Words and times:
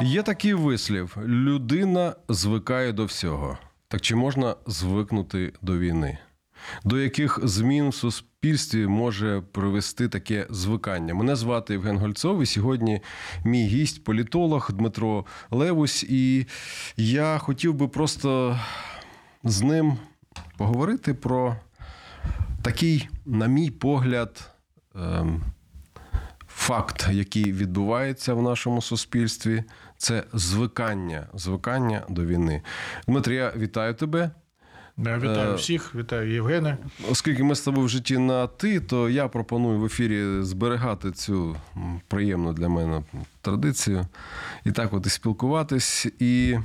Є 0.00 0.22
такий 0.22 0.54
вислів: 0.54 1.16
людина 1.26 2.14
звикає 2.28 2.92
до 2.92 3.04
всього. 3.04 3.58
Так 3.88 4.00
чи 4.00 4.14
можна 4.14 4.56
звикнути 4.66 5.52
до 5.62 5.78
війни? 5.78 6.18
До 6.84 6.98
яких 6.98 7.40
змін 7.42 7.88
в 7.88 7.94
суспільстві 7.94 8.86
може 8.86 9.42
привести 9.52 10.08
таке 10.08 10.46
звикання? 10.50 11.14
Мене 11.14 11.36
звати 11.36 11.72
Євген 11.72 11.98
Гольцов, 11.98 12.42
і 12.42 12.46
сьогодні 12.46 13.00
мій 13.44 13.66
гість, 13.66 14.04
політолог 14.04 14.70
Дмитро 14.72 15.24
Левусь. 15.50 16.02
І 16.08 16.46
я 16.96 17.38
хотів 17.38 17.74
би 17.74 17.88
просто 17.88 18.58
з 19.44 19.62
ним 19.62 19.96
поговорити 20.56 21.14
про 21.14 21.56
такий, 22.62 23.08
на 23.26 23.46
мій 23.46 23.70
погляд, 23.70 24.50
ем, 24.94 25.42
факт, 26.48 27.08
який 27.10 27.52
відбувається 27.52 28.34
в 28.34 28.42
нашому 28.42 28.82
суспільстві, 28.82 29.64
це 29.98 30.24
звикання, 30.32 31.26
звикання 31.34 32.02
до 32.08 32.24
війни. 32.24 32.62
Дмитро, 33.06 33.34
я 33.34 33.52
вітаю 33.56 33.94
тебе. 33.94 34.30
Я 34.96 35.18
вітаю 35.18 35.52
Е, 35.52 35.54
всіх, 35.54 35.94
вітаю 35.94 36.32
Євгене. 36.32 36.78
Оскільки 37.10 37.44
ми 37.44 37.54
з 37.54 37.60
тобою 37.60 37.86
в 37.86 37.88
житті 37.88 38.18
на 38.18 38.46
ти, 38.46 38.80
то 38.80 39.08
я 39.08 39.28
пропоную 39.28 39.78
в 39.78 39.84
ефірі 39.84 40.42
зберігати 40.42 41.12
цю 41.12 41.56
приємну 42.08 42.52
для 42.52 42.68
мене 42.68 43.02
традицію 43.40 44.06
і 44.64 44.72
так 44.72 44.92
от 44.92 45.06
і 45.06 45.10
спілкуватись. 45.10 46.06
І 46.18 46.58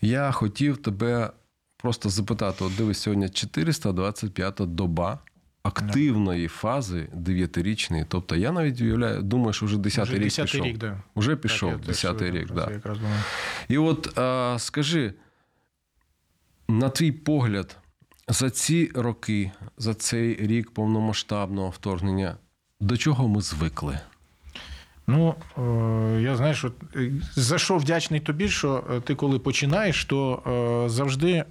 я 0.00 0.30
хотів 0.30 0.76
тебе 0.76 1.30
просто 1.76 2.08
запитати: 2.08 2.64
от 2.64 2.76
дивись, 2.76 2.98
сьогодні 2.98 3.28
425 3.28 4.54
доба. 4.58 5.18
Активної 5.66 6.48
фази 6.48 7.08
дев'ятирічної, 7.12 8.06
тобто 8.08 8.36
я 8.36 8.52
навіть 8.52 8.80
уявляю, 8.80 9.22
думаю, 9.22 9.52
що 9.52 9.66
вже 9.66 9.78
десятий 9.78 10.14
рік 10.14 10.22
10 10.22 10.44
пішов. 10.44 10.66
рік, 10.66 10.78
да. 10.78 11.02
Уже 11.14 11.36
пішов 11.36 11.80
десятий 11.80 12.30
рік, 12.30 12.48
так. 12.48 12.82
да. 12.82 13.00
І 13.68 13.78
от 13.78 14.18
а, 14.18 14.56
скажи, 14.58 15.14
на 16.68 16.88
твій 16.88 17.12
погляд, 17.12 17.76
за 18.28 18.50
ці 18.50 18.90
роки, 18.94 19.52
за 19.78 19.94
цей 19.94 20.46
рік 20.46 20.70
повномасштабного 20.70 21.70
вторгнення, 21.70 22.36
до 22.80 22.96
чого 22.96 23.28
ми 23.28 23.40
звикли? 23.40 24.00
Ну, 25.08 25.34
е, 25.58 26.20
я 26.22 26.36
знаєш, 26.36 26.64
от, 26.64 26.72
е, 26.96 27.12
за 27.34 27.58
що 27.58 27.76
вдячний 27.76 28.20
тобі, 28.20 28.48
що 28.48 28.84
е, 28.90 29.00
ти 29.00 29.14
коли 29.14 29.38
починаєш, 29.38 30.04
то 30.04 30.42
завжди 30.86 31.44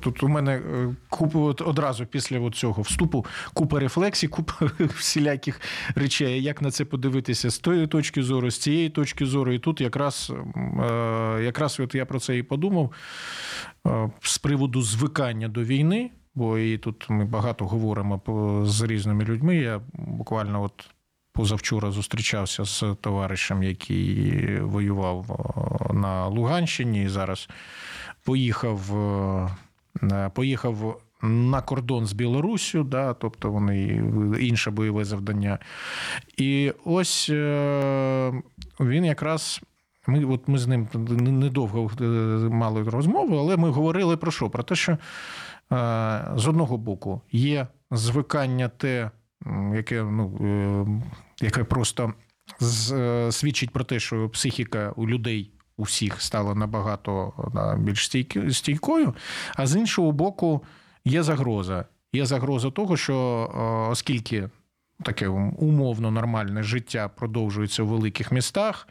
тут 0.00 0.22
у 0.22 0.28
мене 0.28 0.62
от 1.34 1.60
одразу 1.60 2.06
після 2.06 2.50
цього 2.50 2.82
вступу 2.82 3.26
купа 3.54 3.80
рефлексій, 3.80 4.28
купа 4.28 4.54
всіляких 4.80 5.60
речей, 5.94 6.42
як 6.42 6.62
на 6.62 6.70
це 6.70 6.84
подивитися 6.84 7.50
з 7.50 7.58
тої 7.58 7.86
точки 7.86 8.22
зору, 8.22 8.50
з 8.50 8.58
цієї 8.58 8.90
точки 8.90 9.26
зору. 9.26 9.52
І 9.52 9.58
тут 9.58 9.80
якраз, 9.80 10.32
якраз 11.40 11.80
от 11.80 11.94
я 11.94 12.06
про 12.06 12.20
це 12.20 12.38
і 12.38 12.42
подумав 12.42 12.92
з 14.20 14.38
приводу 14.38 14.82
звикання 14.82 15.48
до 15.48 15.62
війни. 15.62 16.10
Бо 16.34 16.58
і 16.58 16.78
тут 16.78 17.06
ми 17.10 17.24
багато 17.24 17.66
говоримо 17.66 18.20
з 18.66 18.82
різними 18.82 19.24
людьми. 19.24 19.56
Я 19.56 19.80
буквально 19.92 20.62
от 20.62 20.95
позавчора 21.36 21.90
зустрічався 21.90 22.64
з 22.64 22.84
товаришем, 23.00 23.62
який 23.62 24.60
воював 24.60 25.24
е, 25.30 25.94
на 25.94 26.26
Луганщині 26.26 27.02
і 27.04 27.08
зараз 27.08 27.48
поїхав, 28.24 28.80
е, 30.02 30.30
поїхав 30.34 31.00
на 31.22 31.62
кордон 31.62 32.06
з 32.06 32.12
Білоруссю, 32.12 32.84
да, 32.84 33.14
тобто 33.14 33.50
вони 33.50 34.02
інше 34.40 34.70
бойове 34.70 35.04
завдання. 35.04 35.58
І 36.36 36.72
ось 36.84 37.28
е, 37.30 38.32
він 38.80 39.04
якраз. 39.04 39.60
Ми, 40.08 40.24
от 40.24 40.48
ми 40.48 40.58
з 40.58 40.66
ним 40.66 40.88
недовго 41.20 41.90
е, 42.00 42.04
мали 42.48 42.82
розмову, 42.82 43.36
але 43.36 43.56
ми 43.56 43.70
говорили 43.70 44.16
про 44.16 44.30
що? 44.30 44.50
Про 44.50 44.62
те, 44.62 44.74
що 44.74 44.92
е, 44.92 44.98
з 46.36 46.48
одного 46.48 46.78
боку 46.78 47.20
є 47.32 47.66
звикання 47.90 48.68
те, 48.68 49.10
яке, 49.74 50.02
ну, 50.02 50.38
е, 50.40 51.44
яке 51.44 51.64
просто 51.64 52.12
е, 52.92 53.32
свідчить 53.32 53.70
про 53.70 53.84
те, 53.84 54.00
що 54.00 54.28
психіка 54.28 54.92
у 54.96 55.08
людей 55.08 55.50
у 55.76 55.82
всіх 55.82 56.22
стала 56.22 56.54
набагато 56.54 57.32
да, 57.54 57.76
більш 57.76 58.10
стійкою, 58.50 59.14
а 59.54 59.66
з 59.66 59.76
іншого 59.76 60.12
боку, 60.12 60.64
є 61.04 61.22
загроза. 61.22 61.84
Є 62.12 62.26
загроза 62.26 62.70
того, 62.70 62.96
що 62.96 63.14
е, 63.54 63.90
оскільки 63.90 64.48
таке 65.02 65.28
умовно 65.28 66.10
нормальне 66.10 66.62
життя 66.62 67.08
продовжується 67.08 67.82
в 67.82 67.86
великих 67.86 68.32
містах, 68.32 68.88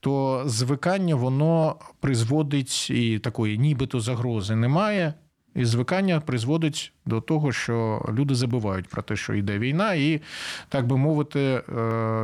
то 0.00 0.42
звикання 0.46 1.14
воно 1.14 1.76
призводить 2.00 2.90
і 2.90 3.18
такої 3.18 3.58
нібито 3.58 4.00
загрози 4.00 4.56
немає. 4.56 5.14
І 5.56 5.64
звикання 5.64 6.20
призводить 6.20 6.92
до 7.06 7.20
того, 7.20 7.52
що 7.52 8.04
люди 8.12 8.34
забувають 8.34 8.88
про 8.88 9.02
те, 9.02 9.16
що 9.16 9.34
йде 9.34 9.58
війна, 9.58 9.94
і, 9.94 10.20
так 10.68 10.86
би 10.86 10.96
мовити, 10.96 11.40
е, 11.40 11.62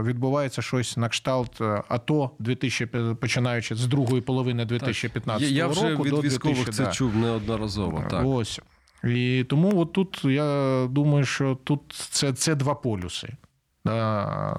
відбувається 0.02 0.62
щось 0.62 0.96
на 0.96 1.08
кшталт 1.08 1.60
е, 1.60 1.82
АТО 1.88 2.30
2000, 2.38 2.86
починаючи 3.20 3.74
з 3.74 3.86
другої 3.86 4.22
половини 4.22 4.64
2015 4.64 5.42
я, 5.42 5.48
я 5.48 5.64
року 5.64 5.80
вже 5.80 5.96
від 5.96 6.10
до 6.10 6.20
військових 6.20 6.56
2000, 6.56 6.72
це 6.72 6.84
да. 6.84 6.90
чув 6.90 7.16
неодноразово. 7.16 8.04
Так. 8.10 8.22
Ось. 8.26 8.60
І 9.04 9.46
тому 9.48 9.80
от 9.80 9.92
тут 9.92 10.24
я 10.24 10.86
думаю, 10.90 11.24
що 11.24 11.58
тут 11.64 11.80
це, 12.10 12.32
це 12.32 12.54
два 12.54 12.74
полюси. 12.74 13.28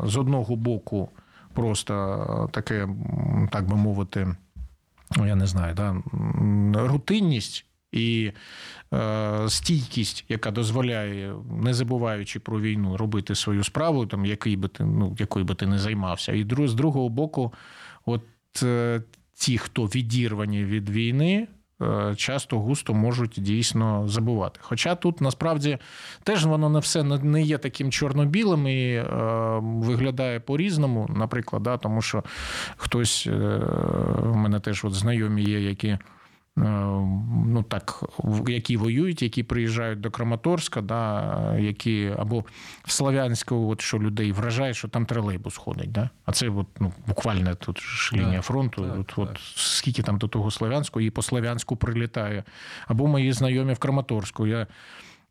З 0.04 0.18
одного 0.18 0.56
боку, 0.56 1.10
просто 1.54 2.50
таке, 2.52 2.88
так 3.52 3.68
би 3.68 3.76
мовити, 3.76 4.36
ну, 5.18 5.28
я 5.28 5.36
не 5.36 5.48
знаю, 5.48 5.76
да, 5.76 5.96
рутинність. 6.88 7.66
І 7.94 8.32
е, 8.94 9.50
стійкість, 9.50 10.26
яка 10.30 10.52
дозволяє, 10.52 11.36
не 11.62 11.74
забуваючи 11.74 12.40
про 12.40 12.62
війну, 12.62 12.98
робити 12.98 13.36
свою 13.36 13.64
справу, 13.64 14.06
там 14.06 14.26
який 14.26 14.56
би 14.56 14.68
ти, 14.68 14.84
ну 14.84 15.16
якою 15.20 15.46
би 15.46 15.56
ти 15.56 15.68
не 15.68 15.80
займався. 15.80 16.32
І 16.32 16.46
з 16.68 16.74
другого 16.74 17.10
боку, 17.10 17.54
от 18.06 18.24
е, 18.64 19.02
ті, 19.34 19.58
хто 19.58 19.86
відірвані 19.86 20.64
від 20.66 20.90
війни, 20.90 21.48
е, 21.82 22.16
часто 22.16 22.60
густо 22.60 22.94
можуть 22.94 23.34
дійсно 23.38 24.08
забувати. 24.08 24.60
Хоча 24.64 24.96
тут 24.96 25.22
насправді 25.22 25.78
теж 26.24 26.46
воно 26.46 26.70
не 26.70 26.80
все 26.80 27.04
не 27.04 27.42
є 27.42 27.58
таким 27.58 27.92
чорно-білим 27.92 28.68
і 28.68 28.94
е, 28.94 29.06
виглядає 29.62 30.40
по-різному, 30.40 31.10
наприклад, 31.16 31.64
да, 31.64 31.78
тому 31.78 32.02
що 32.02 32.24
хтось, 32.78 33.28
е, 33.28 33.38
в 34.18 34.36
мене 34.36 34.60
теж 34.60 34.86
от 34.86 34.94
знайомі 34.94 35.44
є, 35.44 35.60
які. 35.60 35.98
Е, 36.58 36.84
Ну 37.46 37.64
так, 37.64 38.04
які 38.48 38.78
воюють, 38.78 39.22
які 39.22 39.44
приїжджають 39.44 40.02
до 40.02 40.12
Краматорська, 40.12 40.82
да, 40.82 41.58
які 41.60 42.14
або 42.18 42.44
в 42.84 42.92
Слов'янську, 42.92 43.70
от 43.70 43.82
що 43.82 44.00
людей 44.00 44.32
вражає, 44.32 44.74
що 44.74 44.88
там 44.88 45.06
тролейбус 45.06 45.58
ходить. 45.58 45.92
Да? 45.92 46.10
А 46.26 46.32
це 46.32 46.50
от, 46.50 46.68
ну, 46.80 46.94
буквально 47.08 47.56
тут 47.56 47.80
ж 47.80 48.16
лінія 48.16 48.38
Так, 48.38 48.46
фронту. 48.46 48.82
так, 48.82 49.00
от, 49.00 49.14
от 49.18 49.40
скільки 49.56 50.04
там 50.04 50.18
до 50.18 50.28
того 50.28 50.52
Слов'янського, 50.52 51.02
і 51.02 51.10
по 51.10 51.22
Слов'янську 51.22 51.76
прилітає. 51.76 52.44
Або 52.88 53.08
мої 53.08 53.32
знайомі 53.32 53.74
в 53.74 53.80
Краматорську. 53.80 54.48
Я 54.48 54.68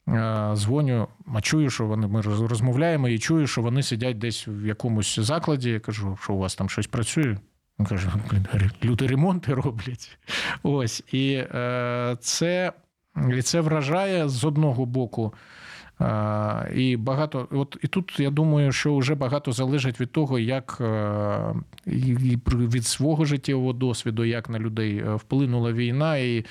е, 0.09 0.57
дзвоню, 0.57 1.09
а 1.35 1.41
чую, 1.41 1.71
що 1.71 1.87
вони 1.87 2.07
ми 2.07 2.21
розмовляємо, 2.21 3.09
і 3.09 3.19
чую, 3.19 3.47
що 3.47 3.63
вони 3.63 3.83
сидять 3.83 4.19
десь 4.19 4.49
в 4.49 4.67
якомусь 4.67 5.19
закладі. 5.19 5.71
Я 5.71 5.81
кажу, 5.81 6.19
що 6.23 6.33
у 6.33 6.39
вас 6.39 6.55
там 6.55 6.69
щось 6.69 6.87
працює. 6.87 7.37
Він 7.79 7.87
каже, 7.87 8.11
люди 8.85 9.07
ремонти 9.07 9.55
роблять. 9.55 10.19
Ось. 10.63 11.05
І 11.13 11.33
е, 11.33 12.17
це, 12.21 12.73
і 13.37 13.43
це 13.43 13.61
вражає 13.61 14.29
з 14.29 14.45
одного 14.45 14.87
боку. 14.87 15.35
Е, 16.01 16.73
І 16.75 16.97
багато, 16.97 17.49
от 17.51 17.77
і 17.83 17.87
тут 17.87 18.21
я 18.21 18.31
думаю, 18.31 18.73
що 18.73 18.97
вже 18.97 19.15
багато 19.15 19.53
залежить 19.53 20.01
від 20.01 20.13
того, 20.13 20.39
як 20.39 20.79
е, 20.81 21.55
від 22.47 22.87
свого 22.87 23.25
життєвого 23.25 23.73
досвіду, 23.73 24.25
як 24.25 24.51
на 24.51 24.59
людей 24.59 25.05
вплинула 25.15 25.73
війна 25.73 26.17
і 26.17 26.45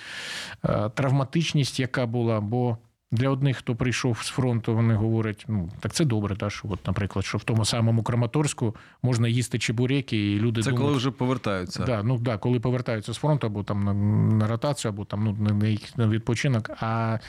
травматичність, 0.93 1.79
яка 1.79 2.05
була. 2.05 2.41
Бо 2.41 2.77
Для 3.13 3.29
одних, 3.29 3.57
хто 3.57 3.75
прийшов 3.75 4.17
з 4.21 4.27
фронту, 4.27 4.75
вони 4.75 4.93
говорять: 4.93 5.45
ну 5.47 5.69
так 5.79 5.93
це 5.93 6.05
добре, 6.05 6.35
та, 6.35 6.49
що, 6.49 6.67
от, 6.71 6.87
наприклад, 6.87 7.25
що 7.25 7.37
в 7.37 7.43
тому 7.43 7.65
самому 7.65 8.03
Краматорську 8.03 8.75
можна 9.03 9.27
їсти 9.27 9.59
чебуреки, 9.59 10.33
і 10.33 10.39
люди 10.39 10.61
Це 10.61 10.69
думають, 10.69 10.87
коли 10.87 10.97
вже 10.97 11.11
повертаються. 11.11 11.83
Да, 11.83 12.03
ну 12.03 12.17
да, 12.17 12.37
коли 12.37 12.59
повертаються 12.59 13.13
з 13.13 13.17
фронту, 13.17 13.47
або 13.47 13.63
там 13.63 13.83
на, 13.83 13.93
на 14.37 14.47
ротацію, 14.47 14.91
або 14.91 15.05
там 15.05 15.23
ну, 15.23 15.37
на, 15.39 15.53
на, 15.53 15.67
їх- 15.67 15.97
на 15.97 16.07
відпочинок. 16.07 16.69
А 16.79 17.19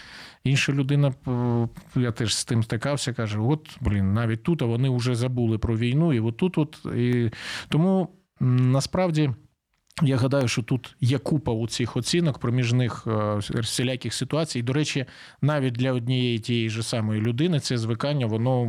інша 0.44 0.72
людина, 0.72 1.14
я 1.96 2.12
теж 2.12 2.36
з 2.36 2.44
тим 2.44 2.62
стикався, 2.62 3.12
каже: 3.12 3.38
от, 3.38 3.76
блін, 3.80 4.14
навіть 4.14 4.42
тут 4.42 4.62
а 4.62 4.64
вони 4.64 4.88
вже 4.88 5.14
забули 5.14 5.58
про 5.58 5.76
війну, 5.76 6.12
і 6.12 6.20
от 6.20 6.36
тут, 6.36 6.58
от, 6.58 6.86
і 6.96 7.30
тому 7.68 8.08
насправді. 8.40 9.30
Я 10.02 10.16
гадаю, 10.16 10.48
що 10.48 10.62
тут 10.62 10.96
є 11.00 11.18
купа 11.18 11.52
у 11.52 11.68
цих 11.68 11.96
оцінок 11.96 12.38
проміжних 12.38 13.04
е, 13.06 13.40
всіляких 13.60 14.14
ситуацій. 14.14 14.58
І, 14.58 14.62
до 14.62 14.72
речі, 14.72 15.06
навіть 15.42 15.74
для 15.74 15.92
однієї 15.92 16.38
тієї 16.38 16.70
ж 16.70 16.82
самої 16.82 17.20
людини 17.20 17.60
це 17.60 17.78
звикання, 17.78 18.26
воно 18.26 18.64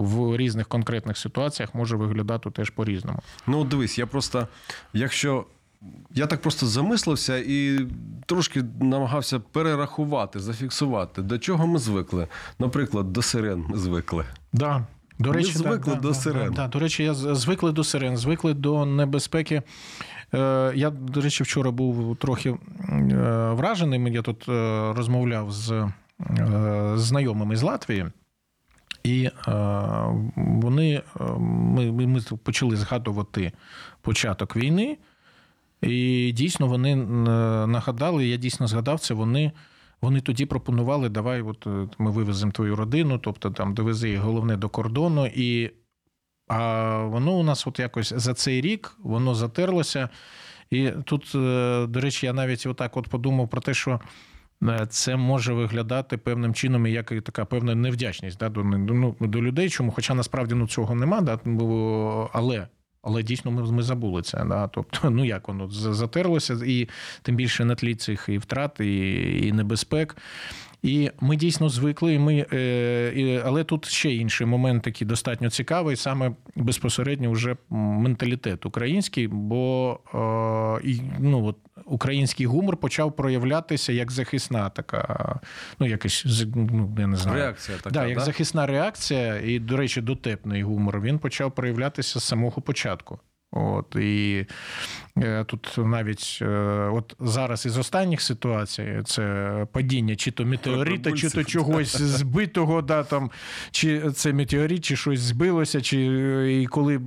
в 0.00 0.36
різних 0.36 0.68
конкретних 0.68 1.18
ситуаціях 1.18 1.74
може 1.74 1.96
виглядати 1.96 2.50
теж 2.50 2.70
по-різному. 2.70 3.18
Ну, 3.46 3.64
дивись, 3.64 3.98
я 3.98 4.06
просто, 4.06 4.48
якщо. 4.92 5.44
Я 6.14 6.26
так 6.26 6.40
просто 6.40 6.66
замислився 6.66 7.36
і 7.38 7.78
трошки 8.26 8.64
намагався 8.80 9.40
перерахувати, 9.40 10.40
зафіксувати, 10.40 11.22
до 11.22 11.38
чого 11.38 11.66
ми 11.66 11.78
звикли. 11.78 12.28
Наприклад, 12.58 13.12
до 13.12 13.22
сирен 13.22 13.64
ми 13.68 13.78
звикли. 13.78 14.24
Да. 14.52 14.86
До 15.18 15.30
Ми 15.30 15.36
речі, 15.36 15.52
звикли 15.52 15.94
да, 15.94 16.00
до 16.00 16.08
да, 16.08 16.14
сирен. 16.14 16.48
Да, 16.48 16.62
да. 16.62 16.68
До 16.68 16.78
речі, 16.78 17.04
я 17.04 17.14
звикли 17.14 17.72
до 17.72 17.84
сирен, 17.84 18.16
звикли 18.16 18.54
до 18.54 18.86
небезпеки. 18.86 19.62
Е, 20.34 20.72
Я, 20.74 20.90
до 20.90 21.20
речі, 21.20 21.42
вчора 21.42 21.70
був 21.70 22.16
трохи 22.16 22.50
е, 22.50 22.56
вражений. 23.52 24.12
Я 24.12 24.22
тут 24.22 24.48
е, 24.48 24.92
розмовляв 24.92 25.52
з 25.52 25.90
знайомими 26.94 27.56
з 27.56 27.62
Латвії. 27.62 28.06
І 29.04 29.30
вони 30.36 31.02
ми, 31.38 31.92
ми 31.92 32.20
почали 32.42 32.76
згадувати 32.76 33.52
початок 34.00 34.56
війни, 34.56 34.98
і 35.82 36.32
дійсно 36.32 36.66
вони 36.66 36.96
нагадали, 37.66 38.26
я 38.26 38.36
дійсно 38.36 38.66
згадав 38.66 39.00
це. 39.00 39.14
Вони, 39.14 39.52
вони 40.00 40.20
тоді 40.20 40.46
пропонували: 40.46 41.08
давай, 41.08 41.42
от 41.42 41.66
ми 41.98 42.10
вивеземо 42.10 42.52
твою 42.52 42.76
родину, 42.76 43.18
тобто 43.18 43.50
там 43.50 43.74
довези 43.74 44.10
їх 44.10 44.20
головне 44.20 44.56
до 44.56 44.68
кордону. 44.68 45.26
І 45.26 45.70
а 46.48 46.96
воно 46.98 47.32
у 47.32 47.42
нас 47.42 47.66
от 47.66 47.78
якось 47.78 48.12
за 48.16 48.34
цей 48.34 48.60
рік 48.60 48.96
воно 48.98 49.34
затерлося. 49.34 50.08
І 50.70 50.90
тут, 51.04 51.32
е, 51.34 51.86
до 51.88 52.00
речі, 52.00 52.26
я 52.26 52.32
навіть 52.32 52.66
отак 52.66 52.96
от 52.96 53.08
подумав 53.08 53.48
про 53.48 53.60
те, 53.60 53.74
що 53.74 54.00
е, 54.62 54.86
це 54.90 55.16
може 55.16 55.52
виглядати 55.52 56.16
певним 56.16 56.54
чином 56.54 56.86
як 56.86 57.12
і 57.12 57.20
така 57.20 57.44
певна 57.44 57.74
невдячність 57.74 58.38
да, 58.38 58.48
до, 58.48 58.64
ну, 58.64 59.16
до 59.20 59.42
людей. 59.42 59.70
Чому? 59.70 59.90
Хоча 59.90 60.14
насправді 60.14 60.54
ну, 60.54 60.68
цього 60.68 60.94
нема, 60.94 61.20
да, 61.20 61.38
але. 62.32 62.68
Але 63.06 63.22
дійсно 63.22 63.50
ми, 63.50 63.72
ми 63.72 63.82
забули 63.82 64.22
це. 64.22 64.44
Да? 64.44 64.68
Тобто, 64.68 65.10
ну 65.10 65.24
як 65.24 65.48
воно 65.48 65.68
затерлося, 65.70 66.58
і 66.66 66.88
тим 67.22 67.36
більше 67.36 67.64
на 67.64 67.74
тлі 67.74 67.94
цих 67.94 68.26
і 68.28 68.38
втрат, 68.38 68.80
і, 68.80 69.46
і 69.46 69.52
небезпек. 69.52 70.16
І 70.84 71.10
ми 71.20 71.36
дійсно 71.36 71.68
звикли. 71.68 72.14
І 72.14 72.18
ми, 72.18 72.46
е, 72.52 73.42
але 73.44 73.64
тут 73.64 73.86
ще 73.86 74.14
інший 74.14 74.46
момент, 74.46 74.82
такий 74.82 75.06
достатньо 75.06 75.50
цікавий, 75.50 75.96
саме 75.96 76.32
безпосередньо 76.56 77.30
вже 77.30 77.56
менталітет 77.70 78.66
український, 78.66 79.28
бо 79.28 80.00
е, 80.84 81.00
ну, 81.18 81.46
от, 81.46 81.56
український 81.84 82.46
гумор 82.46 82.76
почав 82.76 83.16
проявлятися 83.16 83.92
як 83.92 84.12
захисна 84.12 84.70
така, 84.70 85.40
ну 85.78 85.86
якась 85.86 86.46
ну, 86.54 86.96
я 86.98 87.06
не 87.06 87.16
знаю. 87.16 87.38
Реакція 87.38 87.78
така. 87.78 87.90
Да, 87.90 88.06
як 88.06 88.18
да? 88.18 88.24
захисна 88.24 88.66
реакція, 88.66 89.40
і, 89.44 89.58
до 89.58 89.76
речі, 89.76 90.00
дотепний 90.00 90.62
гумор, 90.62 91.00
він 91.00 91.18
почав 91.18 91.54
проявлятися 91.54 92.20
з 92.20 92.24
самого 92.24 92.62
початку. 92.62 93.18
От, 93.56 93.96
і 93.96 94.46
е, 95.18 95.44
тут 95.44 95.74
навіть 95.78 96.38
е, 96.42 96.46
от 96.92 97.16
зараз 97.20 97.66
із 97.66 97.78
останніх 97.78 98.20
ситуацій 98.20 99.00
це 99.04 99.66
падіння 99.72 100.16
чи 100.16 100.30
то 100.30 100.44
метеорита, 100.44 101.12
чи 101.12 101.30
то 101.30 101.44
чогось 101.44 101.96
збитого, 101.96 102.82
да, 102.82 103.04
там, 103.04 103.30
чи 103.70 104.10
це 104.10 104.32
метеорит, 104.32 104.84
чи 104.84 104.96
щось 104.96 105.20
збилося, 105.20 105.80
чи 105.80 105.98
і 106.62 106.66
коли 106.66 107.00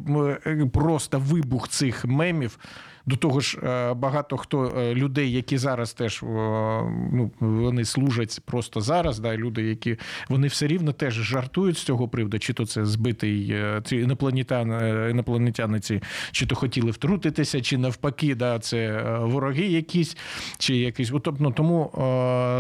просто 0.74 1.20
вибух 1.20 1.70
цих 1.70 2.06
мемів. 2.06 2.60
До 3.08 3.16
того 3.16 3.40
ж, 3.40 3.58
е, 3.64 3.94
багато 3.94 4.38
хто 4.38 4.74
е, 4.78 4.96
людей, 4.96 5.32
які 5.32 5.58
зараз 5.58 5.94
теж 5.94 6.22
ну, 6.24 7.32
вони 7.40 7.86
служать 7.86 8.40
просто 8.46 8.82
зараз, 8.82 9.20
да, 9.20 9.38
люди, 9.38 9.64
які 9.64 9.98
вони 10.30 10.48
все 10.48 10.68
рівно 10.68 10.94
теж 10.94 11.14
жартують 11.14 11.78
з 11.78 11.84
цього 11.84 12.08
приводу, 12.08 12.40
чи 12.40 12.54
то 12.54 12.66
це 12.66 12.86
збитий 12.86 13.52
е, 13.52 13.82
ці 13.86 13.98
інопланетяни, 13.98 15.10
інопланетяни 15.12 15.80
ці, 15.80 16.02
чи 16.32 16.46
то 16.46 16.56
хотіли 16.56 16.92
втрутитися, 16.92 17.62
чи 17.62 17.78
навпаки, 17.78 18.36
да, 18.36 18.60
це 18.60 19.04
вороги 19.22 19.66
якісь, 19.66 20.18
чи 20.58 20.76
якісь. 20.76 21.12
Ну, 21.40 21.52
тому, 21.52 21.92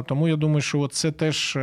тому 0.07 0.27
я 0.27 0.35
думаю, 0.35 0.61
що 0.61 0.87
це 0.87 1.11
теж 1.11 1.57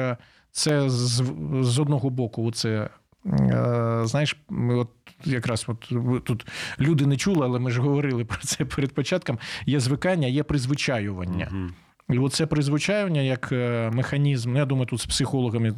це 0.51 0.91
з, 0.91 1.23
з 1.61 1.79
одного 1.79 2.11
боку, 2.11 2.53
це. 2.53 2.89
Е, 3.27 4.01
Знаєш, 4.05 4.37
ми 4.49 4.75
от 4.75 4.89
якраз 5.25 5.67
от 5.69 6.25
тут 6.25 6.47
люди 6.81 7.07
не 7.07 7.17
чули, 7.17 7.41
але 7.47 7.59
ми 7.59 7.71
ж 7.71 7.81
говорили 7.81 8.25
про 8.25 8.39
це 8.43 8.65
перед 8.65 8.95
початком. 8.95 9.39
Є 9.67 9.81
звикання, 9.81 10.27
є 10.29 10.43
призвичаювання. 10.43 11.71
І 12.11 12.19
оце 12.19 12.47
призвичаювання 12.47 13.21
як 13.21 13.49
е, 13.53 13.91
механізм. 13.95 14.53
ну, 14.53 14.59
Я 14.59 14.65
думаю, 14.65 14.87
тут 14.87 15.01
з 15.01 15.07
психологами 15.07 15.71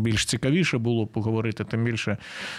більш 0.00 0.24
цікавіше 0.24 0.78
було 0.78 1.06
поговорити, 1.06 1.64
тим 1.64 1.84
більше 1.84 2.16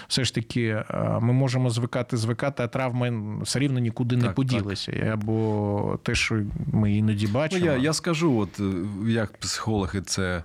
все 0.08 0.24
ж 0.24 0.34
таки 0.34 0.62
е, 0.64 0.84
ми 1.20 1.32
можемо 1.32 1.70
звикати, 1.70 2.16
звикати, 2.16 2.62
а 2.62 2.66
травми 2.68 3.38
все 3.42 3.58
рівно 3.58 3.78
нікуди 3.78 4.16
не 4.16 4.22
Так, 4.24 4.34
поділися. 4.34 4.92
Або 5.12 5.98
те, 6.02 6.14
що 6.14 6.40
ми 6.72 6.92
іноді 6.92 7.26
Ну, 7.26 7.32
бачимо. 7.32 7.66
я, 7.66 7.76
я 7.76 7.92
скажу, 7.92 8.38
от 8.38 8.60
як 9.08 9.36
психологи 9.36 10.00
це 10.00 10.42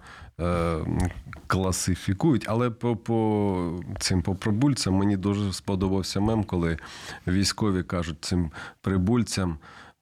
класифікують, 1.47 2.45
але 2.47 2.69
по, 2.69 2.95
по 2.95 3.80
цим 4.00 4.21
по 4.21 4.36
прибульцям 4.36 4.94
мені 4.94 5.18
дуже 5.18 5.53
сподобався 5.53 6.19
мем, 6.19 6.44
коли 6.44 6.77
військові 7.27 7.83
кажуть 7.83 8.18
цим 8.21 8.51
прибульцям. 8.81 9.57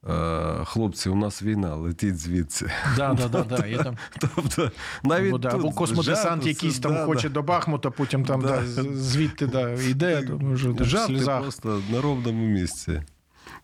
е, 0.09 0.65
Хлопці, 0.65 1.09
у 1.09 1.15
нас 1.15 1.43
війна, 1.43 1.75
летіть 1.75 2.17
звідси. 2.19 2.71
Да, 2.97 3.13
да, 3.13 3.27
да, 3.27 3.43
да. 3.43 3.65
Я 3.65 3.83
там, 3.83 3.97
Тобто, 4.35 4.71
навіть 5.03 5.29
або, 5.29 5.37
да, 5.37 5.49
тут 5.49 5.59
або 5.59 5.71
космодесант 5.71 6.25
жарти, 6.43 6.49
якийсь 6.49 6.79
там 6.79 6.93
да, 6.93 7.05
хоче 7.05 7.27
да. 7.27 7.33
до 7.33 7.43
Бахмута, 7.43 7.89
потім 7.91 8.25
там 8.25 8.41
Да. 8.41 8.47
да. 8.47 8.83
звідти 8.95 9.47
да, 9.47 9.71
йде, 9.71 10.21
тому 10.21 10.57
що 10.57 10.73
в 10.73 10.83
жарти 10.83 11.13
просто 11.41 11.81
на 11.91 12.01
ровному 12.01 12.45
місці. 12.45 13.01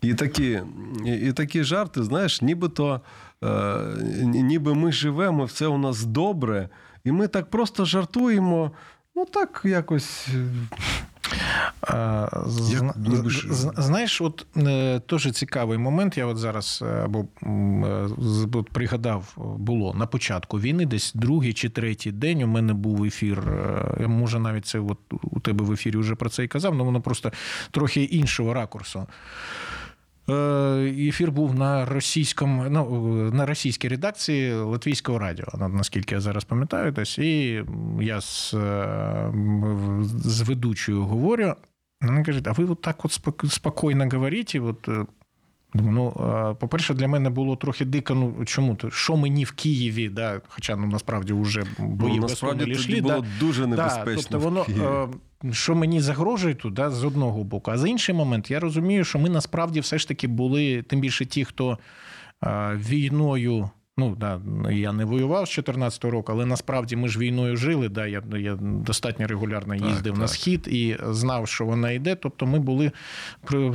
І 0.01 0.13
такі, 0.13 0.61
і, 1.05 1.11
і 1.11 1.33
такі 1.33 1.63
жарти, 1.63 2.03
знаєш, 2.03 2.41
нібито 2.41 2.93
е, 2.95 2.99
ніби 4.23 4.73
ми 4.75 4.91
живемо, 4.91 5.45
все 5.45 5.67
у 5.67 5.77
нас 5.77 6.03
добре, 6.03 6.69
і 7.03 7.11
ми 7.11 7.27
так 7.27 7.49
просто 7.49 7.85
жартуємо. 7.85 8.71
Ну 9.15 9.25
так 9.25 9.61
якось. 9.65 10.27
е, 11.89 12.27
Знаєш, 13.77 14.21
от 14.21 14.45
е, 14.57 14.99
теж 14.99 15.31
цікавий 15.31 15.77
момент. 15.77 16.17
Я 16.17 16.25
от 16.25 16.37
зараз 16.37 16.83
е, 16.87 17.01
або 17.05 17.25
е, 17.43 18.07
от 18.53 18.69
пригадав, 18.69 19.33
було 19.59 19.93
на 19.93 20.05
початку 20.05 20.59
війни, 20.59 20.85
десь 20.85 21.11
другий 21.15 21.53
чи 21.53 21.69
третій 21.69 22.11
день. 22.11 22.43
У 22.43 22.47
мене 22.47 22.73
був 22.73 23.03
ефір. 23.03 23.39
е, 23.39 23.97
Я 24.01 24.07
може 24.07 24.39
навіть 24.39 24.65
це 24.65 24.79
от 24.79 24.97
у 25.23 25.39
тебе 25.39 25.65
в 25.65 25.71
ефірі 25.71 25.97
вже 25.97 26.15
про 26.15 26.29
це 26.29 26.43
і 26.43 26.47
казав, 26.47 26.73
але 26.73 26.83
воно 26.83 27.01
просто 27.01 27.31
трохи 27.71 28.03
іншого 28.03 28.53
ракурсу. 28.53 29.07
Е, 30.29 30.33
Ефір 31.07 31.31
був 31.31 31.55
на 31.55 31.85
російському, 31.85 32.65
ну, 32.69 32.85
на 33.33 33.45
російській 33.45 33.87
редакції 33.87 34.53
Латвійського 34.53 35.19
радіо, 35.19 35.47
наскільки 35.53 36.15
я 36.15 36.21
зараз 36.21 36.43
пам'ятаю, 36.43 36.91
десь. 36.91 37.17
І 37.17 37.63
я 38.01 38.21
з, 38.21 38.53
е, 38.53 39.33
з 40.11 40.41
ведучою 40.41 41.03
говорю. 41.03 41.53
Вона 42.01 42.23
каже: 42.23 42.41
а 42.45 42.51
ви 42.51 42.65
от 42.65 42.81
так 42.81 43.05
от 43.05 43.21
спокійно 43.51 44.09
говорите? 44.11 44.59
От, 44.59 44.87
е, 44.87 45.05
Думаю, 45.75 45.93
ну, 45.95 46.27
е, 46.51 46.53
по-перше, 46.53 46.93
для 46.93 47.07
мене 47.07 47.29
було 47.29 47.55
трохи 47.55 47.85
дико. 47.85 48.15
Ну 48.15 48.45
чому 48.45 48.75
то? 48.75 48.91
Що 48.91 49.17
мені 49.17 49.43
в 49.43 49.51
Києві, 49.51 50.09
да, 50.09 50.41
хоча 50.47 50.75
ну 50.75 50.87
насправді 50.87 51.33
вже 51.33 51.63
бої 51.79 52.15
ну, 52.15 52.21
насправді 52.21 52.59
тоді 52.59 52.71
йшли, 52.71 53.01
було 53.01 53.21
да, 53.21 53.27
дуже 53.39 53.61
Да, 53.61 53.67
небезпечно. 53.67 54.23
тобто 54.29 54.39
воно, 54.39 54.61
в 54.61 54.65
Києві. 54.65 55.07
Що 55.51 55.75
мені 55.75 56.01
загрожує 56.01 56.55
тут, 56.55 56.73
да, 56.73 56.89
з 56.89 57.03
одного 57.03 57.43
боку. 57.43 57.71
А 57.71 57.77
з 57.77 57.89
інший 57.89 58.15
момент, 58.15 58.51
я 58.51 58.59
розумію, 58.59 59.03
що 59.03 59.19
ми 59.19 59.29
насправді 59.29 59.79
все 59.79 59.97
ж 59.97 60.07
таки 60.07 60.27
були, 60.27 60.81
тим 60.81 60.99
більше 60.99 61.25
ті, 61.25 61.45
хто 61.45 61.77
е, 62.43 62.75
війною. 62.75 63.69
Ну 63.97 64.15
да, 64.15 64.41
я 64.71 64.93
не 64.93 65.05
воював 65.05 65.47
з 65.47 65.59
14-го 65.59 66.11
року, 66.11 66.31
але 66.31 66.45
насправді 66.45 66.95
ми 66.95 67.07
ж 67.07 67.19
війною 67.19 67.57
жили. 67.57 67.89
Да, 67.89 68.07
я, 68.07 68.23
я 68.37 68.55
достатньо 68.61 69.27
регулярно 69.27 69.77
Так, 69.77 69.87
їздив 69.87 70.13
на 70.13 70.19
так. 70.19 70.29
схід 70.29 70.67
і 70.67 70.97
знав, 71.09 71.47
що 71.47 71.65
вона 71.65 71.91
йде. 71.91 72.15
Тобто, 72.15 72.45
ми 72.45 72.59
були 72.59 72.91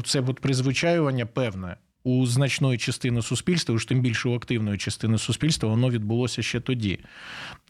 це 0.05 0.21
от 0.21 0.41
призвичаювання 0.41 1.27
певне 1.27 1.77
у 2.05 2.27
значної 2.27 2.79
частини 2.79 3.23
суспільства, 3.23 3.75
уж 3.75 3.85
тим 3.85 4.01
більше 4.01 4.29
у 4.29 4.35
активної 4.35 4.79
частини 4.79 5.19
суспільства, 5.19 5.69
воно 5.69 5.91
відбулося 5.91 6.43
ще 6.43 6.61
тоді, 6.61 6.99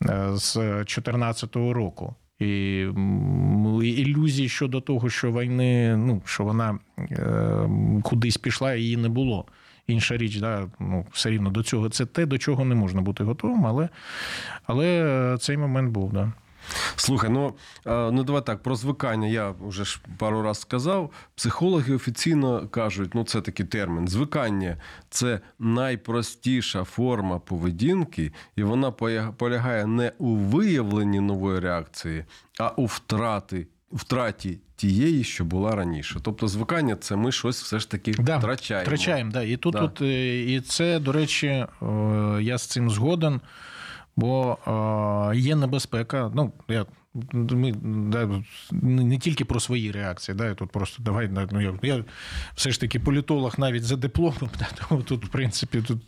е, 0.03 0.31
з 0.35 0.55
2014 0.55 1.73
року. 1.73 2.15
І 2.39 2.81
ілюзій 3.83 4.49
щодо 4.49 4.81
того, 4.81 5.11
що 5.11 5.33
війни, 5.33 5.97
ну 5.97 6.23
що 6.25 6.45
вона 6.45 6.79
е, 6.99 7.69
кудись 8.03 8.37
пішла, 8.37 8.75
її 8.75 8.97
не 8.97 9.09
було. 9.09 9.45
Інша 9.87 10.17
річ, 10.17 10.37
да, 10.37 10.67
ну, 10.81 11.07
все 11.13 11.31
рівно 11.31 11.51
до 11.51 11.63
цього. 11.63 11.89
Це 11.89 12.07
те, 12.07 12.27
до 12.27 12.39
чого 12.39 12.65
не 12.65 12.75
можна 12.75 13.01
бути 13.01 13.25
готовим, 13.25 13.67
але, 13.67 13.89
але 14.65 14.87
е, 15.35 15.39
цей 15.39 15.57
момент 15.57 15.93
був. 15.93 16.13
Да. 16.13 16.33
Слухай, 16.97 17.31
ну, 17.31 17.55
е, 17.87 18.11
ну 18.11 18.25
давай 18.25 18.47
так, 18.47 18.63
про 18.63 18.77
звикання 18.77 19.29
я 19.29 19.55
вже 19.61 19.85
ж 19.85 20.01
пару 20.19 20.43
раз 20.43 20.61
сказав. 20.61 21.11
Психологи 21.35 21.95
офіційно 21.95 22.69
кажуть, 22.69 23.15
ну 23.15 23.25
це 23.25 23.41
такий 23.41 23.67
термін. 23.67 24.09
Звикання 24.09 24.77
це 25.11 25.41
найпростіша 25.59 26.85
форма 26.85 27.39
поведінки, 27.39 28.33
і 28.57 28.63
вона 28.63 28.91
полягає 29.39 29.87
не 29.87 30.13
у 30.19 30.35
виявленні 30.37 31.21
нової 31.21 31.61
реакції, 31.61 32.25
а 32.61 32.69
у 32.69 32.87
втрати, 32.87 33.67
втраті 33.93 34.59
тієї, 34.77 35.25
що 35.25 35.45
була 35.45 35.77
раніше. 35.77 36.21
Тобто, 36.23 36.49
звикання 36.49 36.97
це 36.97 37.17
ми 37.17 37.33
щось 37.33 37.63
все 37.63 37.79
ж 37.79 37.91
таки 37.91 38.15
Да, 38.19 38.39
втрачаємо. 38.39 38.85
Втрачаємо, 38.85 39.33
да. 39.33 39.43
І 39.43 39.57
тут, 39.57 39.73
Да. 39.73 39.81
от, 39.81 40.01
е, 40.03 40.43
і 40.55 40.61
це, 40.61 40.99
до 40.99 41.13
речі, 41.13 41.47
е, 41.47 41.67
я 42.41 42.59
з 42.59 42.67
цим 42.67 42.91
згоден, 42.91 43.41
бо 44.19 44.59
е, 45.33 45.37
є 45.37 45.57
небезпека. 45.57 46.33
Ну, 46.35 46.53
я, 46.69 46.87
ми 47.33 47.73
да, 48.13 48.43
не 48.73 49.19
тільки 49.19 49.45
про 49.45 49.61
свої 49.61 49.93
реакції, 49.93 50.35
да, 50.37 50.47
я 50.47 50.55
тут 50.55 50.71
просто 50.71 51.03
давай, 51.03 51.29
да, 51.29 51.49
ну, 51.51 51.61
я, 51.61 51.75
я 51.83 52.05
все 52.55 52.71
ж 52.71 52.81
таки 52.81 53.01
політолог 53.01 53.55
навіть 53.59 53.85
за 53.85 53.97
дипломом, 53.97 54.51
да, 54.59 54.67
тому 54.89 55.03
тут, 55.03 55.25
в 55.25 55.29
принципі, 55.29 55.83
тут 55.83 56.03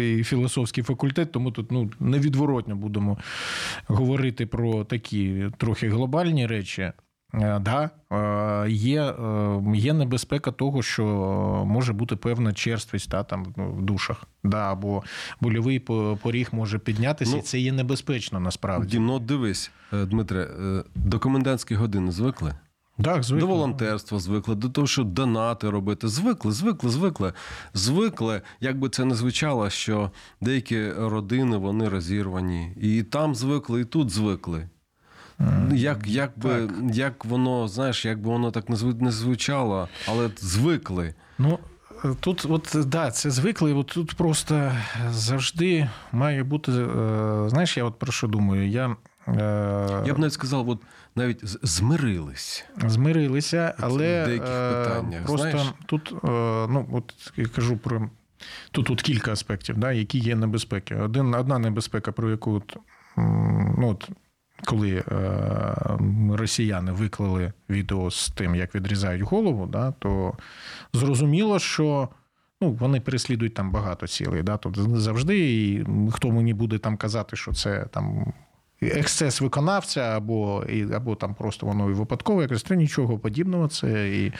і 0.00 0.24
філософський 0.24 0.84
факультет, 0.84 1.32
тому 1.32 1.50
тут 1.50 1.72
ну, 1.72 1.90
невідворотно 2.00 2.76
будемо 2.76 3.18
говорити 3.86 4.46
про 4.46 4.84
такі 4.84 5.50
трохи 5.58 5.88
глобальні 5.88 6.46
речі. 6.46 6.92
Е, 7.40 7.58
Да, 7.58 7.90
е, 8.12 8.70
є, 8.70 9.02
е, 9.02 9.62
є 9.74 9.92
небезпека 9.92 10.50
того, 10.50 10.82
що 10.82 11.04
може 11.66 11.92
бути 11.92 12.16
певна 12.16 12.52
черствість 12.52 13.10
та, 13.10 13.24
там, 13.24 13.54
ну, 13.56 13.72
в 13.72 13.82
душах. 13.82 14.24
Да, 14.44 14.72
або 14.72 15.02
больовий 15.40 15.78
поріг 16.22 16.48
може 16.52 16.78
піднятися, 16.78 17.32
Ну, 17.32 17.38
і 17.38 17.42
це 17.42 17.58
є 17.58 17.72
небезпечно 17.72 18.40
насправді. 18.40 18.90
Дім, 18.90 19.06
ну 19.06 19.18
дивись, 19.18 19.70
Дмитре, 19.92 20.48
до 20.94 21.18
комендантської 21.18 21.80
години 21.80 22.12
звикли? 22.12 22.54
Так, 23.02 23.22
звикли. 23.22 23.48
До 23.48 23.54
волонтерства 23.54 24.18
звикли, 24.18 24.54
до 24.54 24.68
того, 24.68 24.86
що 24.86 25.04
донати 25.04 25.70
робити. 25.70 26.08
Звикли, 26.08 26.52
звикли, 26.52 26.90
звикли. 26.90 27.32
Звикли, 27.74 28.42
як 28.60 28.78
би 28.78 28.88
це 28.88 29.04
не 29.04 29.14
звучало, 29.14 29.70
що 29.70 30.10
деякі 30.40 30.90
родини 30.92 31.56
вони 31.56 31.88
розірвані. 31.88 32.72
І 32.80 33.02
там 33.02 33.34
звикли, 33.34 33.80
і 33.80 33.84
тут 33.84 34.10
звикли. 34.10 34.68
Як, 35.72 36.06
як, 36.06 36.38
би, 36.38 36.70
як 36.92 37.24
воно, 37.24 37.68
знаєш, 37.68 38.04
як 38.04 38.20
би 38.20 38.30
воно 38.30 38.50
так 38.50 38.68
не 39.00 39.10
звучало, 39.10 39.88
але 40.08 40.30
звикли. 40.38 41.14
Ну, 41.38 41.58
тут, 42.20 42.46
от, 42.48 42.76
да, 42.86 43.10
це 43.10 43.30
звикли, 43.30 43.72
от 43.72 43.86
тут 43.86 44.14
просто 44.16 44.72
завжди 45.10 45.88
має 46.12 46.42
бути. 46.42 46.72
е, 46.72 47.48
Знаєш, 47.48 47.76
я 47.76 47.84
от 47.84 47.98
про 47.98 48.12
що 48.12 48.26
думаю? 48.28 48.68
Я, 48.68 48.96
е, 49.28 50.02
Я 50.06 50.14
б 50.14 50.18
навіть 50.18 50.32
сказав, 50.32 50.68
от 50.68 50.78
навіть 51.16 51.40
змирились. 51.62 52.64
Змирилися, 52.86 53.74
але 53.80 54.22
в 54.22 54.26
деяких 54.26 54.48
е, 54.50 54.84
питаннях, 54.84 55.26
просто 55.26 55.50
знаєш? 55.50 55.72
тут, 55.86 56.14
ну 56.70 56.88
от 56.92 57.14
я 57.36 57.46
кажу 57.46 57.76
про 57.76 58.08
тут, 58.70 58.86
тут 58.86 59.02
кілька 59.02 59.32
аспектів, 59.32 59.78
да, 59.78 59.92
які 59.92 60.18
є 60.18 60.36
небезпеки. 60.36 60.94
Один, 60.96 61.34
одна 61.34 61.58
небезпека, 61.58 62.12
про 62.12 62.30
яку 62.30 62.52
от, 62.54 62.76
ну, 63.78 63.88
от, 63.90 64.08
коли 64.64 64.96
е, 64.96 65.04
росіяни 66.30 66.92
виклали 66.92 67.52
відео 67.70 68.10
з 68.10 68.30
тим, 68.30 68.54
як 68.54 68.74
відрізають 68.74 69.22
голову, 69.22 69.66
да, 69.66 69.92
то 69.92 70.32
зрозуміло, 70.92 71.58
що. 71.58 72.08
Ну, 72.60 72.72
вони 72.72 73.00
переслідують 73.00 73.54
там 73.54 73.70
багато 73.70 74.06
цілей. 74.06 74.42
Да? 74.42 74.56
Тут 74.56 74.78
завжди, 75.00 75.38
і 75.38 75.86
хто 76.10 76.30
мені 76.30 76.54
буде 76.54 76.78
там 76.78 76.96
казати, 76.96 77.36
що 77.36 77.52
це 77.52 77.86
там 77.90 78.32
ексцес 78.82 79.40
виконавця, 79.40 80.00
або, 80.00 80.64
і, 80.68 80.92
або 80.92 81.14
там 81.14 81.34
просто 81.34 81.66
воно 81.66 81.90
і 81.90 81.92
випадково, 81.92 82.42
якось 82.42 82.62
це 82.62 82.76
нічого 82.76 83.18
подібного. 83.18 83.68
Це 83.68 84.08
і, 84.08 84.32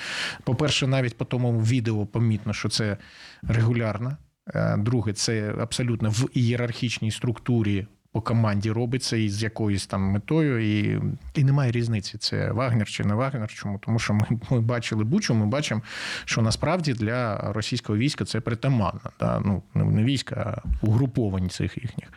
по-перше, 0.45 0.87
навіть 0.87 1.19
по 1.19 1.25
тому 1.25 1.61
відео 1.61 2.07
помітно, 2.07 2.53
що 2.53 2.69
це 2.69 2.97
регулярно. 3.43 4.17
Е, 4.55 4.77
Друге, 4.77 5.13
це 5.13 5.55
абсолютно 5.61 6.11
в 6.11 6.29
ієрархічній 6.33 7.11
структурі 7.11 7.87
по 8.15 8.21
команді 8.21 8.71
робиться 8.71 9.17
і 9.17 9.29
з 9.29 9.43
якоюсь 9.43 9.87
там 9.87 10.03
метою, 10.03 10.79
і, 10.79 11.01
і 11.35 11.45
немає 11.45 11.73
різниці, 11.73 12.19
це 12.19 12.53
Вагнер 12.53 12.89
чи 12.89 13.05
не 13.05 13.15
Вагнер. 13.15 13.49
Чому? 13.49 13.79
Тому 13.79 13.99
що 13.99 14.15
ми, 14.15 14.27
ми 14.51 14.61
бачили 14.61 15.05
Бучу, 15.05 15.35
ми 15.35 15.47
бачимо, 15.47 15.83
що 16.25 16.43
насправді 16.43 16.93
для 16.93 17.53
російського 17.53 17.99
війська 17.99 18.25
це 18.25 18.41
притаманно. 18.41 19.01
Да? 19.21 19.43
Ну, 19.45 19.63
не- 19.75 20.05
війська, 20.05 20.63
а 20.63 20.87
угруповань 20.87 21.51
цих 21.51 21.77
їхніх, 21.77 22.09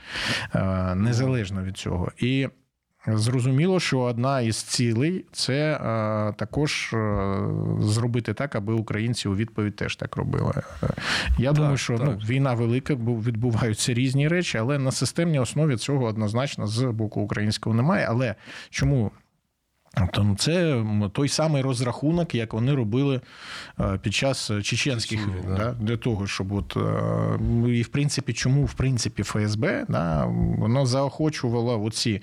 е, 0.55 0.95
незалежно 0.95 1.63
від 1.63 1.77
цього. 1.77 2.11
І 2.17 2.47
Зрозуміло, 3.07 3.79
що 3.79 3.99
одна 3.99 4.41
із 4.41 4.63
цілей 4.63 5.25
це 5.31 5.73
е, 5.73 6.33
також 6.37 6.93
е, 6.93 7.39
зробити 7.79 8.33
так, 8.33 8.55
аби 8.55 8.73
українці 8.73 9.27
у 9.27 9.35
відповідь 9.35 9.75
теж 9.75 9.95
так 9.95 10.15
робили. 10.15 10.53
Я 11.37 11.47
Я 11.47 11.53
думаю, 11.53 11.77
що 11.77 11.97
так. 11.97 12.07
ну, 12.07 12.17
війна 12.27 12.53
велика, 12.53 12.95
бо 12.95 13.13
відбуваються 13.13 13.93
різні 13.93 14.27
речі, 14.27 14.57
але 14.57 14.79
на 14.79 14.91
системній 14.91 15.39
основі 15.39 15.75
цього 15.77 16.05
однозначно 16.05 16.67
з 16.67 16.83
боку 16.83 17.21
українського 17.21 17.75
немає. 17.75 18.05
Але 18.09 18.35
чому? 18.69 19.11
Тому 20.13 20.35
це 20.35 20.83
той 21.13 21.29
самий 21.29 21.61
розрахунок, 21.61 22.35
як 22.35 22.53
вони 22.53 22.73
робили 22.73 23.21
е, 23.79 23.99
під 24.01 24.13
час 24.13 24.51
чеченських 24.63 25.27
війн, 25.27 25.55
да. 25.57 25.75
для 25.79 25.97
того, 25.97 26.27
щоб 26.27 26.51
от 26.51 26.77
е, 26.77 27.69
і 27.69 27.81
в 27.81 27.87
принципі, 27.87 28.33
чому 28.33 28.65
в 28.65 28.73
принципі 28.73 29.23
ФСБ 29.23 29.85
да, 29.89 30.25
воно 30.57 30.85
заохочувало 30.85 31.83
оці 31.83 32.21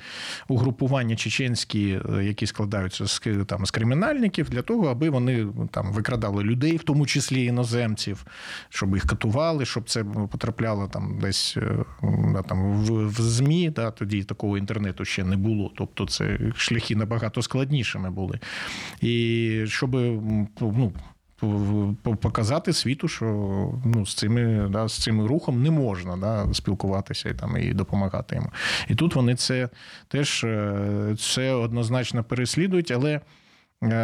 угрупування 0.48 1.16
чеченські, 1.16 2.00
е, 2.18 2.24
які 2.24 2.46
складаються 2.46 3.06
з 3.06 3.20
там 3.46 3.66
з 3.66 3.70
кримінальників, 3.70 4.50
для 4.50 4.62
того, 4.62 4.86
аби 4.86 5.10
вони 5.10 5.46
там 5.70 5.92
викрадали 5.92 6.44
людей, 6.44 6.76
в 6.76 6.82
тому 6.82 7.06
числі 7.06 7.44
іноземців, 7.44 8.26
щоб 8.68 8.94
їх 8.94 9.06
катували, 9.06 9.64
щоб 9.64 9.90
це 9.90 10.04
потрапляло 10.04 10.88
там 10.88 11.18
десь 11.20 11.56
е, 11.56 11.84
да, 12.32 12.42
там 12.42 12.72
в, 12.72 13.08
в 13.08 13.20
змі. 13.20 13.70
Да, 13.70 13.90
тоді 13.90 14.24
такого 14.24 14.58
інтернету 14.58 15.04
ще 15.04 15.24
не 15.24 15.36
було. 15.36 15.70
Тобто, 15.76 16.06
це 16.06 16.38
шляхи 16.56 16.96
набагато 16.96 17.42
складнішими 17.64 18.10
були. 18.10 18.40
І 19.00 19.64
щоб 19.66 19.96
ну, 20.60 20.92
показати 22.20 22.72
світу, 22.72 23.08
що 23.08 23.26
ну, 23.84 24.06
з 24.06 24.14
цими 24.14 24.68
да, 24.70 24.88
з 24.88 25.02
цим 25.02 25.26
рухом 25.26 25.62
не 25.62 25.70
можна 25.70 26.16
да, 26.16 26.54
спілкуватися 26.54 27.28
і 27.28 27.34
там 27.34 27.56
і 27.56 27.74
допомагати 27.74 28.34
йому. 28.34 28.50
І 28.88 28.94
тут 28.94 29.14
вони 29.14 29.34
це 29.34 29.68
теж 30.08 30.44
е, 30.44 31.16
це 31.18 31.52
однозначно 31.52 32.24
переслідують, 32.24 32.90
але. 32.90 33.20
е, 33.82 33.94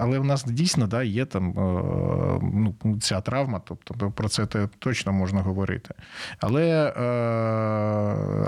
Але 0.00 0.18
в 0.18 0.24
нас 0.24 0.44
дійсно 0.44 0.86
да, 0.86 1.02
є 1.02 1.24
там 1.24 1.50
е, 1.50 2.40
ну, 2.42 2.74
ця 3.00 3.20
травма, 3.20 3.60
тобто 3.64 4.10
про 4.10 4.28
це 4.28 4.46
точно 4.78 5.12
можна 5.12 5.40
говорити. 5.40 5.94
Але, 6.40 6.92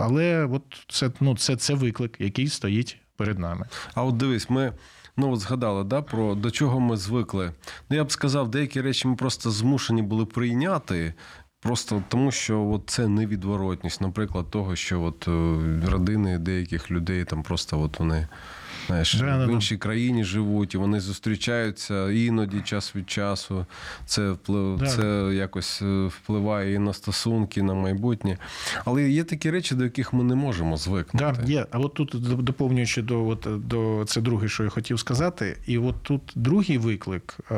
але 0.00 0.48
от 0.52 0.62
це, 0.88 1.10
ну, 1.20 1.36
це, 1.36 1.56
це 1.56 1.74
виклик, 1.74 2.16
який 2.20 2.48
стоїть 2.48 3.03
перед 3.16 3.38
нами. 3.38 3.66
А 3.94 4.04
от 4.04 4.16
дивись, 4.16 4.50
ми 4.50 4.72
ну 5.16 5.32
от 5.32 5.40
згадали 5.40 5.84
да, 5.84 6.02
про 6.02 6.34
до 6.34 6.50
чого 6.50 6.80
ми 6.80 6.96
звикли. 6.96 7.52
Ну 7.90 7.96
я 7.96 8.04
б 8.04 8.12
сказав, 8.12 8.50
деякі 8.50 8.80
речі 8.80 9.08
ми 9.08 9.16
просто 9.16 9.50
змушені 9.50 10.02
були 10.02 10.26
прийняти. 10.26 11.14
Просто 11.60 12.02
тому, 12.08 12.32
що 12.32 12.62
от 12.62 12.82
це 12.86 13.08
невідворотність, 13.08 14.00
наприклад, 14.00 14.50
того, 14.50 14.76
що 14.76 15.02
от 15.02 15.28
е, 15.28 15.90
родини 15.90 16.38
деяких 16.38 16.90
людей 16.90 17.24
там 17.24 17.42
просто 17.42 17.80
от 17.80 17.98
вони 17.98 18.28
знаєш, 18.86 19.14
Да, 19.14 19.24
да, 19.26 19.44
в 19.44 19.46
да. 19.46 19.52
іншій 19.52 19.76
країні 19.76 20.24
живуть, 20.24 20.74
і 20.74 20.78
вони 20.78 21.00
зустрічаються 21.00 22.10
іноді 22.10 22.60
час 22.60 22.96
від 22.96 23.10
часу. 23.10 23.66
Це 24.06 24.30
вплив, 24.30 24.78
Да. 24.78 24.86
це 24.86 25.30
якось 25.34 25.82
е, 25.82 26.06
впливає 26.06 26.74
і 26.74 26.78
на 26.78 26.92
стосунки, 26.92 27.60
і 27.60 27.62
на 27.62 27.74
майбутнє. 27.74 28.38
Але 28.84 29.10
є 29.10 29.24
такі 29.24 29.50
речі, 29.50 29.74
до 29.74 29.84
яких 29.84 30.12
ми 30.12 30.24
не 30.24 30.34
можемо 30.34 30.76
звикнути. 30.76 31.24
Так, 31.24 31.48
є. 31.48 31.66
А 31.70 31.78
от 31.78 31.94
тут 31.94 32.10
доповнюючи 32.44 33.02
до, 33.02 33.26
от, 33.26 33.46
до 33.66 34.04
це 34.06 34.20
друге, 34.20 34.48
що 34.48 34.64
я 34.64 34.68
хотів 34.70 34.98
сказати, 34.98 35.56
і 35.66 35.78
от 35.78 36.02
тут 36.02 36.22
другий 36.34 36.78
виклик, 36.78 37.36
е, 37.50 37.54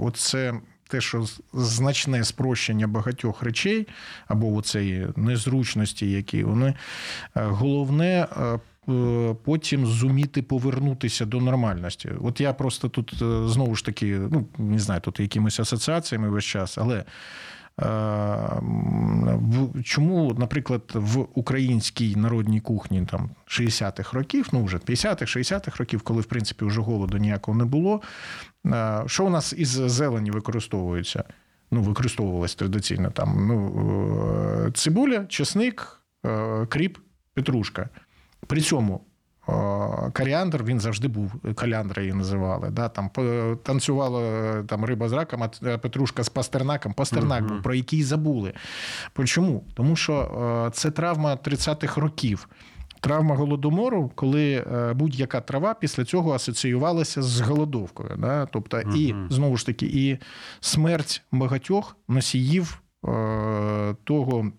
от 0.00 0.16
це. 0.16 0.54
Те, 0.90 1.00
що 1.00 1.26
значне 1.52 2.24
спрощення 2.24 2.86
багатьох 2.86 3.42
речей, 3.42 3.86
або 4.28 4.54
оцеї 4.54 5.06
незручності, 5.16 6.10
які 6.10 6.44
вони 6.44 6.66
е, 6.68 6.74
головне 7.34 8.26
потім 9.44 9.86
зуміти 9.86 10.42
повернутися 10.42 11.26
до 11.26 11.40
нормальності. 11.40 12.10
От 12.20 12.40
я 12.40 12.52
просто 12.52 12.88
тут 12.88 13.12
е, 13.12 13.48
знову 13.48 13.74
ж 13.74 13.84
таки, 13.84 14.20
ну 14.30 14.46
не 14.58 14.78
знаю, 14.78 15.00
тут 15.00 15.20
якимись 15.20 15.60
асоціаціями 15.60 16.28
весь 16.28 16.44
час, 16.44 16.78
але 16.78 17.04
чому, 19.84 20.34
наприклад, 20.38 20.82
в 20.94 21.26
українській 21.34 22.16
народній 22.16 22.60
кухні 22.60 23.06
там 23.10 23.30
60-х 23.46 24.12
років, 24.12 24.48
ну 24.52 24.64
вже 24.64 24.76
50-х, 24.76 25.36
60-х 25.38 25.76
років, 25.78 26.02
коли 26.02 26.20
в 26.20 26.24
принципі 26.24 26.64
вже 26.64 26.80
голоду 26.80 27.18
ніякого 27.18 27.58
не 27.58 27.64
було. 27.64 28.00
е, 28.66 29.02
Що 29.06 29.24
у 29.26 29.30
нас 29.30 29.54
із 29.56 29.68
зелені 29.68 30.30
використовується? 30.30 31.24
Ну, 31.70 31.82
використовувалось 31.82 32.54
традиційно 32.54 33.10
там 33.10 33.46
ну, 33.46 34.66
е, 34.66 34.70
цибуля, 34.72 35.24
чесник, 35.28 36.00
е, 36.26 36.66
кріп, 36.66 36.98
петрушка. 37.34 37.88
При 38.46 38.60
цьому 38.60 39.00
коріандр 40.12 40.64
він 40.64 40.80
завжди 40.80 41.08
був, 41.08 41.32
каляндра 41.54 42.02
її 42.02 42.14
називали. 42.14 42.70
Да? 42.70 42.88
Там 42.88 43.10
танцювала 43.62 44.62
там, 44.62 44.84
риба 44.84 45.08
з 45.08 45.12
раком, 45.12 45.42
а 45.42 45.48
петрушка 45.78 46.22
з 46.22 46.28
пастернаком. 46.28 46.92
Пастернак 46.92 47.46
був, 47.46 47.62
про 47.62 47.74
який 47.74 48.02
забули. 48.02 48.52
Чому? 49.24 49.64
Тому 49.74 49.96
що 49.96 50.70
це 50.74 50.90
травма 50.90 51.34
30-х 51.34 52.00
років. 52.00 52.48
Травма 53.00 53.36
голодомору, 53.36 54.10
коли 54.14 54.52
е, 54.54 54.92
будь-яка 54.92 55.40
трава 55.40 55.74
після 55.74 56.04
цього 56.04 56.32
асоціювалася 56.32 57.22
з 57.22 57.40
голодовкою. 57.40 58.16
Да? 58.18 58.46
Тобто, 58.46 58.80
і 58.80 59.14
знову 59.30 59.56
ж 59.56 59.66
таки, 59.66 59.86
і 59.86 60.18
смерть 60.60 61.22
багатьох 61.32 61.96
носіїв 62.08 62.82
е, 63.08 63.94
того. 64.04 64.52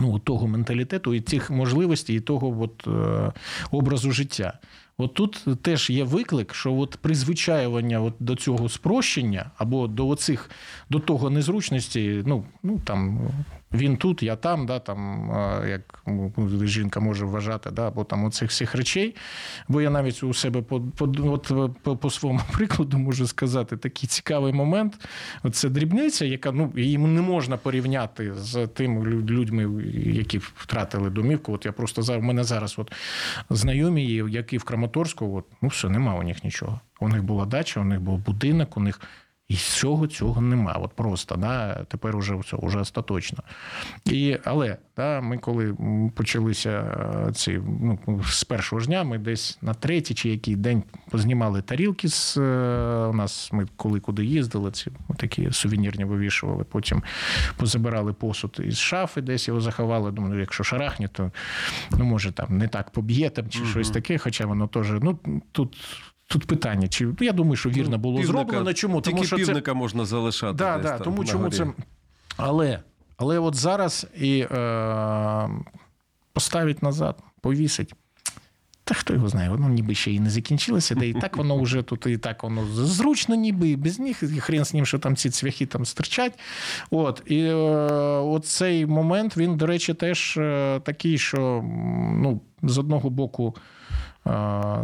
Ну, 0.00 0.18
того 0.18 0.48
менталітету 0.48 1.14
і 1.14 1.20
цих 1.20 1.50
можливостей, 1.50 2.16
і 2.16 2.20
того 2.20 2.62
от, 2.62 2.86
е, 2.86 3.32
образу 3.70 4.12
життя. 4.12 4.58
От 4.98 5.14
тут 5.14 5.46
теж 5.62 5.90
є 5.90 6.04
виклик, 6.04 6.54
що 6.54 6.74
от 6.74 6.96
призвичаювання 6.96 8.00
от 8.00 8.14
до 8.20 8.36
цього 8.36 8.68
спрощення 8.68 9.50
або 9.56 9.86
до 9.86 10.08
оцих, 10.08 10.50
до 10.90 10.98
того 10.98 11.30
незручності, 11.30 12.22
ну, 12.26 12.44
ну 12.62 12.80
там 12.84 13.20
він 13.74 13.96
тут, 13.96 14.22
я 14.22 14.36
там, 14.36 14.66
да, 14.66 14.78
там, 14.78 15.30
е, 15.30 15.68
як 15.70 15.98
жінка 16.68 17.00
може 17.00 17.24
вважати, 17.24 17.70
да, 17.70 17.88
або 17.88 18.04
там 18.04 18.24
оцих 18.24 18.50
всіх 18.50 18.74
речей. 18.74 19.16
Бо 19.68 19.80
я 19.80 19.90
навіть 19.90 20.22
у 20.22 20.34
себе 20.34 20.62
по, 20.62 20.80
по, 20.80 21.12
от, 21.24 21.52
по, 21.82 21.96
по 21.96 22.10
своєму 22.10 22.40
прикладу 22.52 22.98
можу 22.98 23.26
сказати 23.26 23.76
такий 23.76 24.06
цікавий 24.08 24.52
момент. 24.52 25.08
Це 25.52 25.68
дрібниця, 25.68 26.24
яка 26.24 26.52
ну, 26.52 26.72
її 26.76 26.98
не 26.98 27.20
можна 27.20 27.56
порівняти 27.56 28.34
з 28.34 28.66
тими 28.66 29.04
людьми, 29.06 29.82
які 30.04 30.38
втратили 30.38 31.10
домівку. 31.10 31.52
От 31.52 31.66
я 31.66 31.72
просто 31.72 32.18
у 32.18 32.20
мене 32.20 32.44
зараз 32.44 32.74
от 32.78 32.92
знайомі, 33.50 34.04
які 34.12 34.58
в 34.58 34.64
Краматорську, 34.64 35.36
от, 35.36 35.44
ну 35.62 35.68
все, 35.68 35.88
нема 35.88 36.14
у 36.14 36.22
них 36.22 36.44
нічого. 36.44 36.80
У 37.00 37.08
них 37.08 37.22
була 37.22 37.46
дача, 37.46 37.80
у 37.80 37.84
них 37.84 38.00
був 38.00 38.18
будинок, 38.18 38.76
у 38.76 38.80
них. 38.80 39.00
І 39.52 39.54
всього 39.54 40.06
цього 40.06 40.40
нема. 40.40 40.72
От 40.72 40.92
просто 40.92 41.36
да, 41.36 41.84
тепер 41.88 42.16
уже 42.16 42.34
все, 42.34 42.56
уже 42.56 42.78
остаточно. 42.78 43.38
І, 44.04 44.36
але 44.44 44.76
да, 44.96 45.20
ми 45.20 45.38
коли 45.38 45.76
почалися 46.14 46.70
е, 46.70 47.32
ці, 47.32 47.60
ну, 47.80 47.98
з 48.24 48.44
першого 48.44 48.80
ж 48.80 48.86
дня, 48.86 49.04
ми 49.04 49.18
десь 49.18 49.58
на 49.62 49.74
третій 49.74 50.14
чи 50.14 50.28
який 50.28 50.56
день 50.56 50.82
познімали 51.10 51.62
тарілки 51.62 52.08
з 52.08 52.36
е, 52.36 52.40
у 53.06 53.12
нас. 53.12 53.52
Ми 53.52 53.66
коли 53.76 54.00
куди 54.00 54.24
їздили, 54.24 54.70
ці 54.70 54.90
такі 55.16 55.52
сувенірні 55.52 56.04
вивішували. 56.04 56.64
Потім 56.64 57.02
позабирали 57.56 58.12
посуд 58.12 58.60
із 58.64 58.78
шафи, 58.78 59.20
десь 59.20 59.48
його 59.48 59.60
заховали. 59.60 60.10
Думаю, 60.10 60.34
ну, 60.34 60.40
якщо 60.40 60.64
шарахне, 60.64 61.08
то 61.08 61.30
ну, 61.90 62.04
може 62.04 62.32
там 62.32 62.58
не 62.58 62.68
так 62.68 62.90
поб'є 62.90 63.30
там, 63.30 63.48
чи 63.48 63.64
щось 63.64 63.90
таке, 63.90 64.18
хоча 64.18 64.46
воно 64.46 64.66
теж 64.66 64.86
ну, 65.02 65.18
тут. 65.52 65.76
Тут 66.32 66.46
питання, 66.46 66.88
чи 66.88 67.06
ну, 67.06 67.16
я 67.20 67.32
думаю, 67.32 67.56
що 67.56 67.68
вірно 67.70 67.98
було 67.98 68.20
Півника- 68.20 68.26
зроблено. 68.26 68.72
Чому? 68.72 69.00
Тільки 69.00 69.14
Тому 69.14 69.24
що 69.24 69.62
це 69.62 69.74
можна 69.74 70.04
залишати. 70.04 70.54
Да, 70.54 70.76
десь 70.76 70.86
да, 70.86 70.92
там 70.92 71.04
тому 71.04 71.22
на 71.22 71.28
чому 71.28 71.44
горі. 71.44 71.54
це. 71.54 71.66
Але, 72.36 72.80
але 73.16 73.38
от 73.38 73.54
зараз 73.54 74.06
і 74.18 74.38
е, 74.40 75.48
поставить 76.32 76.82
назад, 76.82 77.18
повісить. 77.40 77.94
Та 78.84 78.94
хто 78.94 79.14
його 79.14 79.28
знає, 79.28 79.50
воно 79.50 79.68
ніби 79.68 79.94
ще 79.94 80.12
і 80.12 80.20
не 80.20 80.30
закінчилося, 80.30 80.94
де 80.94 81.08
і 81.08 81.12
так 81.12 81.36
воно 81.36 81.58
вже 81.62 81.82
тут, 81.82 82.06
і 82.06 82.18
так 82.18 82.42
воно 82.42 82.66
зручно, 82.66 83.34
ніби 83.34 83.68
і 83.68 83.76
без 83.76 83.98
них, 83.98 84.22
і 84.22 84.40
хрен 84.40 84.64
з 84.64 84.74
ним, 84.74 84.86
що 84.86 84.98
там 84.98 85.16
ці 85.16 85.30
цвяхи 85.30 85.66
там 85.66 85.86
стирчать. 85.86 86.38
От, 86.90 87.22
і 87.26 87.38
е, 87.38 87.54
от 87.54 88.46
цей 88.46 88.86
момент, 88.86 89.36
він, 89.36 89.56
до 89.56 89.66
речі, 89.66 89.94
теж 89.94 90.36
е, 90.36 90.80
такий, 90.84 91.18
що 91.18 91.64
ну, 92.14 92.40
з 92.62 92.78
одного 92.78 93.10
боку. 93.10 93.56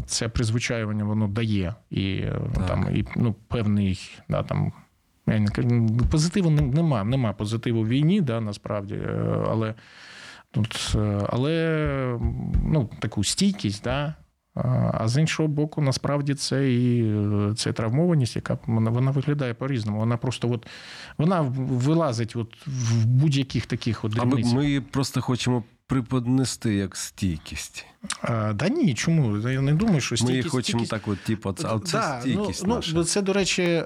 Це 0.07 0.29
призвичаювання 0.29 1.05
воно 1.05 1.29
дає 1.29 1.74
і, 1.90 2.05
е, 2.05 2.40
там, 2.68 2.96
і 2.96 3.05
ну, 3.16 3.35
певний 3.48 4.20
да, 4.29 4.42
там, 4.42 4.72
я 5.27 5.38
не 5.38 5.48
кажу, 5.48 5.68
ну, 5.68 5.98
позитиву 6.11 6.51
нема, 6.51 7.05
нема 7.05 7.33
позитиву 7.33 7.83
в 7.83 7.88
війні, 7.88 8.20
да, 8.20 8.40
насправді, 8.40 8.94
е, 8.94 9.44
але 9.48 9.74
тут, 10.51 10.92
е, 10.94 11.27
але 11.29 12.18
ну, 12.64 12.90
таку 13.01 13.24
стійкість, 13.24 13.85
да, 13.85 14.14
а 14.92 15.09
з 15.09 15.20
іншого 15.20 15.48
боку, 15.48 15.81
насправді 15.81 16.35
це 16.35 16.72
і 16.72 17.14
це 17.57 17.72
травмованість, 17.72 18.37
яка 18.37 18.59
вона, 18.66 18.90
вона 18.90 19.11
виглядає 19.11 19.55
по-різному. 19.55 19.98
Вона 19.98 20.16
просто 20.16 20.51
от, 20.51 20.66
вона 21.18 21.40
вилазить 21.59 22.37
от 22.37 22.66
в 22.66 23.07
будь-яких 23.07 23.66
таких 23.66 24.05
от 24.05 24.12
А 24.18 24.24
ми, 24.24 24.31
дрібницях. 24.31 24.55
ми 24.55 24.81
просто 24.81 25.20
хочемо 25.20 25.62
приподнести 25.88 26.74
як 26.74 26.96
стійкість. 26.96 27.87
А, 28.22 28.53
да 28.53 28.68
ні, 28.68 28.94
чому? 28.94 29.48
Я 29.48 29.61
не 29.61 29.72
думаю, 29.72 30.01
що 30.01 30.12
Ми 30.12 30.16
стійкість, 30.16 30.31
її 30.31 30.42
хочемо 30.42 30.85
стійкість- 30.85 30.90
так, 30.90 31.09
от, 31.09 31.18
типу, 31.18 31.53
це, 31.53 31.68
а 31.68 31.79
це 31.79 31.98
Да, 31.98 32.20
стійкість 32.20 32.66
ну, 32.66 32.74
наша. 32.74 32.92
Ну, 32.94 33.05
це, 33.05 33.22
до 33.22 33.33
речі, 33.33 33.62
е, 33.62 33.83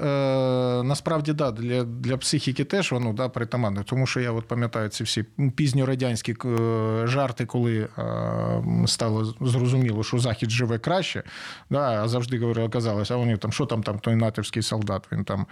насправді 0.85 1.33
да, 1.33 1.51
для, 1.51 1.85
для 1.85 2.17
психіки 2.17 2.65
теж 2.65 2.93
воно 2.93 3.13
да, 3.13 3.29
притаманне. 3.29 3.83
Тому 3.85 4.07
що 4.07 4.21
я 4.21 4.33
от 4.33 4.49
пам'ятаю 4.49 4.89
ці 4.89 5.05
всі 5.05 5.25
пізньорадянські 5.57 6.37
е, 6.45 7.07
жарти, 7.07 7.47
коли 7.47 7.89
е, 7.99 8.87
стало 8.87 9.25
зрозуміло, 9.41 10.05
що 10.05 10.19
Захід 10.19 10.51
живе 10.51 10.79
краще. 10.79 11.23
Да, 11.71 12.05
а 12.05 12.09
завжди 12.09 12.39
говорили, 12.39 12.69
казалось, 12.69 13.11
а 13.11 13.17
вони 13.17 13.37
там, 13.37 13.53
що 13.53 13.67
там, 13.67 13.83
там 13.83 13.99
той 13.99 14.15
натовський 14.15 14.63
солдат, 14.63 15.03
він 15.13 15.25
там 15.25 15.47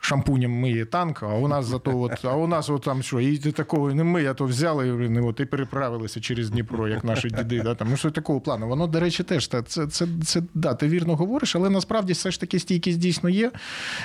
шампунем 0.00 0.52
миє 0.52 0.84
танк, 0.84 1.22
а 1.22 1.26
у 1.26 1.48
нас 1.48 1.66
зато 1.66 2.00
от, 2.00 2.24
а 2.24 2.36
у 2.36 2.46
нас 2.46 2.70
от 2.70 2.82
там 2.82 3.02
що, 3.02 3.20
і 3.20 3.38
такого 3.38 3.94
не 3.94 4.04
ми, 4.04 4.26
а 4.26 4.34
то 4.34 4.44
взяли 4.44 4.88
і, 4.88 4.92
блін, 4.92 5.16
і 5.16 5.20
от, 5.20 5.40
і 5.72 5.74
переправилися 5.74 6.20
через 6.20 6.50
Дніпро, 6.50 6.88
як 6.88 7.04
наші 7.04 7.28
діди. 7.30 7.62
Да, 7.62 7.74
там, 7.74 7.88
ну, 7.90 7.96
що 7.96 8.10
такого 8.10 8.40
плану. 8.40 8.68
Воно, 8.68 8.86
до 8.86 9.00
речі, 9.00 9.22
теж 9.22 9.46
та, 9.46 9.62
це, 9.62 9.86
це, 9.86 10.06
це, 10.24 10.42
да, 10.54 10.74
ти 10.74 10.88
вірно 10.88 11.16
говориш, 11.16 11.56
але 11.56 11.70
насправді 11.70 12.12
все 12.12 12.30
ж 12.30 12.40
таки 12.40 12.58
стійкість 12.58 12.98
дійсно 12.98 13.28
є. 13.28 13.50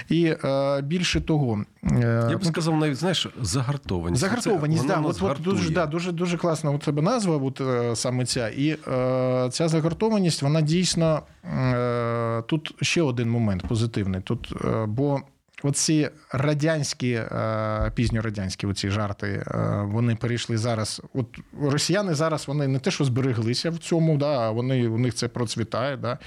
І 0.10 0.36
е, 0.44 0.82
більше 0.82 1.22
того, 1.22 1.64
е, 1.84 2.28
Я 2.32 2.38
б 2.38 2.46
сказав, 2.46 2.78
навіть 2.78 2.96
знаєш, 2.96 3.28
загартованість. 3.42 4.22
Загартованість, 4.22 4.82
Це- 4.82 4.88
да, 4.88 5.00
от, 5.00 5.22
от 5.22 5.42
дуже, 5.42 5.70
да, 5.70 5.86
дуже, 5.86 6.12
дуже 6.12 6.38
класна 6.38 6.72
у 6.72 6.78
тебе 6.78 7.02
назва, 7.02 7.38
от, 7.38 7.62
е, 7.62 7.96
саме 7.96 8.26
ця. 8.26 8.50
І 8.50 8.70
е, 8.70 9.50
ця 9.52 9.68
загартованість, 9.68 10.42
вона 10.42 10.62
дійсно 10.62 11.22
е, 11.44 12.42
тут 12.48 12.76
ще 12.82 13.02
один 13.02 13.30
момент 13.30 13.68
позитивний. 13.68 14.22
Тут, 14.22 14.54
е, 14.66 14.86
бо 14.86 15.22
оці 15.64 16.10
радянські, 16.32 17.12
е, 17.12 17.92
пізньорадянські 17.96 18.68
оці 18.68 18.90
жарти, 18.90 19.28
е, 19.28 19.82
вони 19.86 20.16
перейшли 20.16 20.58
зараз. 20.58 21.02
От 21.14 21.40
росіяни 21.62 22.14
зараз 22.14 22.48
вони 22.48 22.68
не 22.68 22.80
те, 22.80 22.92
що 22.92 23.06
збереглися 23.06 23.70
в 23.70 23.78
цьому, 23.78 24.18
да, 24.18 24.40
а 24.40 24.52
вони 24.52 24.88
у 24.88 24.98
них 24.98 25.14
це 25.14 25.28
процвітає. 25.28 25.98
Да. 25.98 26.18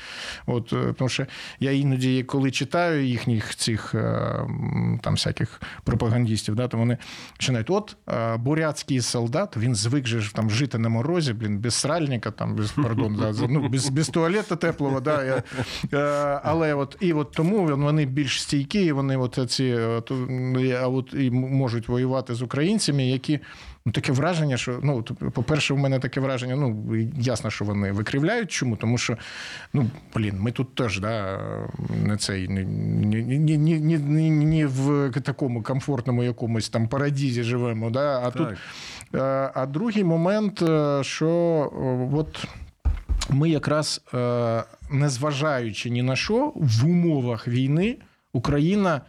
От, 0.47 0.73
е, 0.73 0.95
тому 0.99 1.09
що 1.09 1.27
я 1.61 1.73
іноді, 1.73 2.23
коли 2.23 2.51
читаю 2.51 3.07
їхніх 3.07 3.55
цих 3.55 3.95
там 5.01 5.15
всяких 5.15 5.61
пропагандистів, 5.85 6.55
да, 6.55 6.69
то 6.69 6.77
вони 6.77 6.99
починають: 7.37 7.71
от 7.71 7.97
бурятський 8.39 9.01
солдат, 9.01 9.57
він 9.57 9.75
звик 9.75 10.07
же 10.07 10.33
там 10.33 10.51
жити 10.51 10.79
на 10.79 10.89
морозі, 10.89 11.33
блін, 11.33 11.59
без 11.59 11.75
сральника, 11.75 12.31
там, 12.31 12.57
без, 12.57 12.71
пардон, 12.71 13.17
да, 13.17 13.47
ну, 13.49 13.69
без, 13.69 13.89
без 13.89 14.09
туалета 14.09 14.57
теплого. 14.57 15.01
Да, 15.01 15.25
я, 15.25 15.43
але 16.45 16.75
от, 16.75 16.97
і 17.01 17.13
от 17.13 17.33
тому 17.33 17.67
вони 17.67 18.05
більш 18.05 18.43
стійкі, 18.43 18.93
вони 18.93 19.17
от 19.21 19.51
ці, 19.51 19.75
от, 19.75 20.13
а 20.81 20.89
от, 20.89 21.15
і 21.15 21.31
можуть 21.31 21.89
воювати 21.89 22.35
з 22.35 22.43
українцями, 22.43 23.07
які. 23.07 23.41
Ну, 23.87 23.93
таке 23.93 24.13
враження, 24.13 24.57
що 24.57 24.81
ну, 24.83 25.03
по-перше, 25.33 25.75
в 25.75 25.79
мене 25.79 25.99
таке 25.99 26.21
враження, 26.21 26.57
ну 26.57 26.97
ясно, 27.19 27.51
що 27.51 27.65
вони 27.65 27.93
викривляють. 27.93 28.51
Чому? 28.51 28.77
Тому 28.77 28.99
що, 28.99 29.17
ну 29.73 29.91
блін, 30.15 30.37
ми 30.41 30.53
тут 30.53 30.75
теж 30.75 31.01
да, 31.01 31.41
не 32.07 32.17
цей 32.17 32.49
ні, 32.49 32.65
ні, 32.65 33.59
ні, 33.59 33.79
ні, 33.99 34.31
ні, 34.31 34.67
в 34.67 35.11
такому 35.25 35.63
комфортному 35.63 36.25
якомусь 36.25 36.69
там 36.69 36.89
парадізі 36.89 37.43
живемо. 37.43 37.91
Да? 37.91 38.21
А 38.21 38.31
Так. 38.31 38.33
тут 38.33 38.49
е, 39.21 39.51
а 39.55 39.67
другий 39.67 40.05
момент, 40.05 40.63
е, 40.63 41.05
що 41.05 41.29
е, 42.13 42.17
от. 42.17 42.45
Ми 43.33 43.51
якраз, 43.51 44.03
е, 44.15 44.65
незважаючи 44.91 45.91
ні 45.91 46.03
на 46.03 46.17
що, 46.17 46.53
в 46.57 46.87
умовах 46.87 47.49
війни 47.49 47.97
Україна 48.33 49.01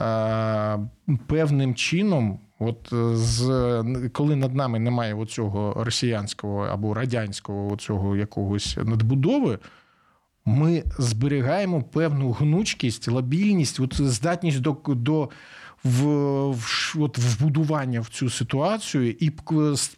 е, 0.00 0.78
певним 1.26 1.74
чином, 1.74 2.38
от 2.58 2.92
е, 2.92 3.16
з 3.16 3.84
коли 4.12 4.36
над 4.36 4.54
нами 4.54 4.78
немає 4.78 5.26
цього 5.26 5.84
росіянського 5.84 6.64
або 6.64 6.94
радянського 6.94 7.76
цього 7.76 8.16
якогось 8.16 8.78
надбудови, 8.84 9.58
ми 10.44 10.84
зберігаємо 10.98 11.82
певну 11.82 12.32
гнучкість, 12.32 13.08
лабільність, 13.08 13.80
от 13.80 13.94
здатність 13.94 14.60
до, 14.60 14.76
до 14.86 15.28
в, 15.84 16.04
в 16.50 16.96
от 16.98 17.18
вбудування 17.18 18.00
в 18.00 18.08
цю 18.08 18.30
ситуацію 18.30 19.10
і 19.10 19.32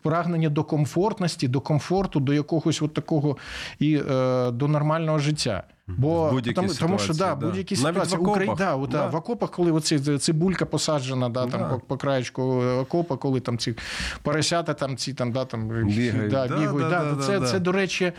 прагнення 0.02 0.48
до 0.48 0.64
комфортності, 0.64 1.48
до 1.48 1.60
комфорту, 1.60 2.20
до 2.20 2.34
якогось 2.34 2.82
от 2.82 2.94
такого 2.94 3.36
і 3.78 3.96
е, 4.10 4.50
до 4.50 4.68
нормального 4.68 5.18
життя. 5.18 5.62
Бо 5.86 6.40
тому, 6.54 6.74
тому 6.74 6.98
що 6.98 7.14
да, 7.14 7.34
да. 7.34 7.46
будь-які 7.46 7.76
ситуації 7.76 8.18
в 8.18 8.22
окопах. 8.22 8.58
да, 8.58 8.74
от, 8.74 8.90
да. 8.90 9.06
в 9.06 9.14
окопах, 9.16 9.50
коли 9.50 9.72
оці 9.72 9.98
цибулька 9.98 10.66
посаджена, 10.66 11.28
да, 11.28 11.46
там 11.46 11.70
по, 11.70 11.78
по 11.78 11.96
краєчку 11.96 12.42
окопа, 12.80 13.16
коли 13.16 13.40
там 13.40 13.58
ці 13.58 13.74
поросята 14.22 14.74
там 14.74 14.96
ці 14.96 15.14
там 15.14 15.32
да 15.32 15.44
там 15.44 15.68
бігають, 15.68 16.30
да, 16.30 16.46
бігають, 16.46 16.88
да, 16.90 17.16
це, 17.26 17.40
це 17.40 17.58
до 17.58 17.72
речі. 17.72 18.12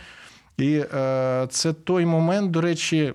І 0.56 0.84
е, 0.94 1.46
це 1.50 1.72
той 1.72 2.06
момент, 2.06 2.50
до 2.50 2.60
речі, 2.60 3.14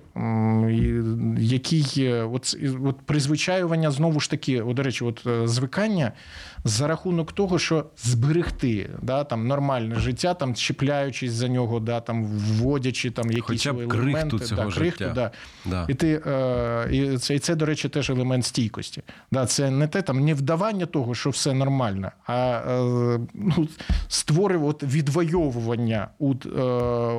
який 1.38 2.12
от, 2.12 2.56
от 2.84 2.96
призвичаювання 3.06 3.90
знову 3.90 4.20
ж 4.20 4.30
таки, 4.30 4.62
от, 4.62 4.76
до 4.76 4.82
речі, 4.82 5.04
от 5.04 5.22
е, 5.26 5.48
звикання 5.48 6.12
за 6.64 6.86
рахунок 6.86 7.32
того, 7.32 7.58
що 7.58 7.86
зберегти 7.96 8.90
да, 9.02 9.24
там, 9.24 9.46
нормальне 9.46 9.94
життя, 9.94 10.34
там, 10.34 10.54
чіпляючись 10.54 11.32
за 11.32 11.48
нього, 11.48 11.80
да, 11.80 12.00
там, 12.00 12.24
вводячи 12.24 13.10
там, 13.10 13.30
якісь 13.30 13.44
Хоча 13.44 13.72
б 13.72 13.80
елементи. 13.80 14.20
Крихту 14.20 14.38
цього 14.38 14.64
да, 14.64 14.76
крихту, 14.76 15.04
життя. 15.04 15.12
Да. 15.14 15.30
Да. 15.64 15.86
І, 15.88 15.94
ти, 15.94 16.22
е, 16.26 16.88
і, 16.92 17.18
це, 17.18 17.34
і 17.34 17.38
це, 17.38 17.54
до 17.54 17.66
речі, 17.66 17.88
теж 17.88 18.10
елемент 18.10 18.44
стійкості. 18.46 19.02
Да, 19.32 19.46
Це 19.46 19.70
не 19.70 19.88
те 19.88 20.02
там, 20.02 20.24
не 20.24 20.34
вдавання 20.34 20.86
того, 20.86 21.14
що 21.14 21.30
все 21.30 21.54
нормально, 21.54 22.10
а 22.26 22.62
е, 22.68 23.20
ну, 23.34 23.68
створив 24.08 24.64
от 24.64 24.82
відвоювання 24.82 26.08
у, 26.18 26.34
е, 26.34 26.62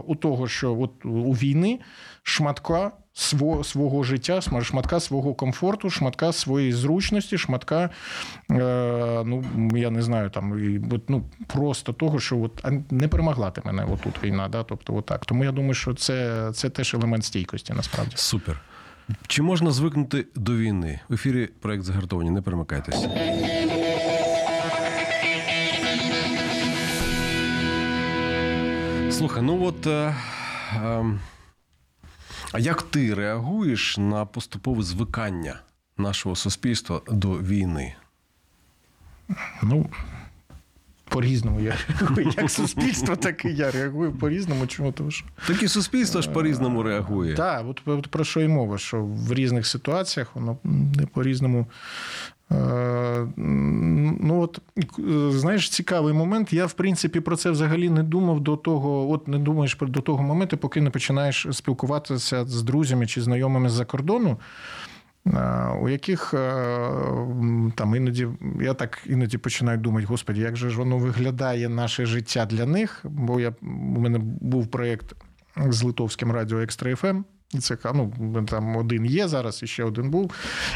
у 0.07 0.15
того, 0.15 0.47
що 0.47 0.79
от 0.79 1.05
у 1.05 1.31
війни 1.31 1.79
шматка 2.23 2.91
свого 3.13 3.63
свого 3.63 4.03
життя, 4.03 4.41
шматка 4.41 4.99
свого 4.99 5.33
комфорту, 5.33 5.89
шматка 5.89 6.33
своєї 6.33 6.73
зручності, 6.73 7.37
шматка, 7.37 7.89
е, 8.51 8.53
ну 9.25 9.43
я 9.75 9.89
не 9.89 10.01
знаю, 10.01 10.29
там 10.29 10.79
ну, 11.07 11.23
просто 11.47 11.93
того, 11.93 12.19
що 12.19 12.39
от 12.41 12.65
не 12.91 13.07
перемогла 13.07 13.51
ти 13.51 13.61
мене 13.65 13.85
отут 13.85 14.23
війна. 14.23 14.47
Да? 14.47 14.63
Тобто, 14.63 14.95
отак. 14.95 15.25
Тому 15.25 15.43
я 15.43 15.51
думаю, 15.51 15.73
що 15.73 15.93
це, 15.93 16.49
це 16.53 16.69
теж 16.69 16.93
елемент 16.93 17.25
стійкості, 17.25 17.73
насправді. 17.73 18.13
Супер. 18.15 18.61
Чи 19.27 19.41
можна 19.41 19.71
звикнути 19.71 20.25
до 20.35 20.55
війни? 20.55 20.99
В 21.09 21.13
ефірі 21.13 21.49
проект 21.59 21.83
загартовані. 21.83 22.29
Не 22.29 22.41
перемикайтеся. 22.41 23.09
Слухай, 29.11 29.43
ну 29.43 29.65
от. 29.65 29.87
Е, 29.87 30.15
е, 30.75 31.05
а 32.51 32.59
як 32.59 32.81
ти 32.81 33.13
реагуєш 33.13 33.97
на 33.97 34.25
поступове 34.25 34.83
звикання 34.83 35.59
нашого 35.97 36.35
суспільства 36.35 37.01
до 37.07 37.31
війни? 37.31 37.95
Ну, 39.63 39.89
по-різному 41.11 41.59
я 41.59 41.75
реагую. 41.99 42.33
Як 42.37 42.51
суспільство, 42.51 43.15
так 43.15 43.45
і 43.45 43.49
я 43.53 43.71
реагую 43.71 44.11
по-різному. 44.11 44.67
Чому 44.67 44.91
тому 44.91 45.11
що 45.11 45.25
так 45.47 45.63
і 45.63 45.67
суспільство 45.67 46.21
ж 46.21 46.29
по-різному 46.29 46.83
реагує. 46.83 47.35
Так, 47.35 47.65
от, 47.67 47.81
от 47.85 48.07
про 48.07 48.23
що 48.23 48.39
й 48.41 48.47
мова, 48.47 48.77
що 48.77 49.03
в 49.03 49.33
різних 49.33 49.67
ситуаціях 49.67 50.35
воно 50.35 50.57
по-різному. 51.13 51.67
Е, 52.51 53.27
ну 53.37 54.41
от 54.41 54.59
знаєш, 55.35 55.69
цікавий 55.69 56.13
момент. 56.13 56.53
Я 56.53 56.65
в 56.65 56.73
принципі 56.73 57.19
про 57.19 57.35
це 57.35 57.51
взагалі 57.51 57.89
не 57.89 58.03
думав 58.03 58.39
до 58.39 58.57
того. 58.57 59.11
От 59.11 59.27
не 59.27 59.39
думаєш 59.39 59.77
до 59.81 60.01
того 60.01 60.23
моменту, 60.23 60.57
поки 60.57 60.81
не 60.81 60.89
починаєш 60.89 61.47
спілкуватися 61.51 62.45
з 62.45 62.63
друзями 62.63 63.07
чи 63.07 63.21
знайомими 63.21 63.69
з-за 63.69 63.85
кордону 63.85 64.37
у 65.81 65.89
яких 65.89 66.33
е, 66.33 66.37
там 67.75 67.95
іноді 67.95 68.27
я 68.61 68.73
так 68.73 68.99
іноді 69.05 69.37
починаю 69.37 69.77
думати, 69.77 70.05
господі, 70.05 70.41
як 70.41 70.55
же 70.55 70.69
ж 70.69 70.77
воно 70.77 70.97
виглядає 70.97 71.69
наше 71.69 72.05
життя 72.05 72.45
для 72.45 72.65
них? 72.65 73.01
Бо 73.03 73.39
я 73.39 73.53
у 73.61 73.99
мене 73.99 74.19
був 74.21 74.67
проєкт 74.67 75.15
з 75.69 75.83
Литовським 75.83 76.31
радіо 76.31 76.59
Екстра 76.59 76.95
ФМ. 76.95 77.23
Це 77.59 77.77
ну, 77.93 78.13
там 78.49 78.75
один 78.75 79.05
є 79.05 79.27
зараз, 79.27 79.63
і 79.63 79.67
ще 79.67 79.83
один 79.83 80.09
був. 80.09 80.31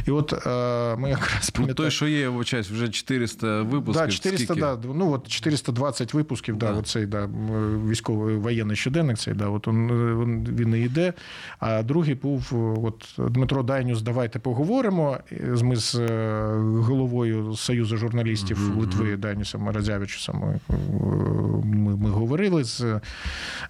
І 0.07 0.11
от 0.11 0.33
е, 0.33 0.95
ми 0.95 1.09
якраз 1.09 1.49
пам'ятаємо... 1.49 1.67
Ну, 1.67 1.73
той, 1.73 1.91
що 1.91 2.07
є, 2.07 2.29
вибачаюсь, 2.29 2.69
вже 2.69 2.89
400 2.89 3.61
випусків. 3.61 4.05
Да, 4.05 4.11
400, 4.11 4.45
Скільки? 4.45 4.61
да, 4.61 4.77
ну, 4.93 5.11
от 5.11 5.27
420 5.27 6.13
випусків, 6.13 6.57
да. 6.57 6.71
Да, 6.71 6.79
оцей 6.79 7.05
да, 7.05 7.29
військовий 7.89 8.35
воєнний 8.35 8.75
щоденник, 8.75 9.17
цей, 9.17 9.33
да, 9.33 9.47
от 9.47 9.67
он, 9.67 9.87
він 10.57 10.75
і 10.75 10.79
йде. 10.79 11.13
А 11.59 11.83
другий 11.83 12.15
був 12.15 12.43
от, 12.85 13.31
Дмитро 13.31 13.63
Дайнюс, 13.63 14.01
давайте 14.01 14.39
поговоримо. 14.39 15.17
Ми 15.61 15.75
з 15.75 15.95
е, 15.95 16.53
головою 16.59 17.55
Союзу 17.55 17.97
журналістів 17.97 18.57
mm-hmm. 18.57 18.79
Литви 18.79 19.17
Дайнюсом 19.17 19.69
Радзявичусом 19.69 20.59
ми, 20.69 20.75
ми, 21.63 21.95
ми 21.95 22.09
говорили 22.09 22.63
з 22.63 22.81
е, 22.81 23.01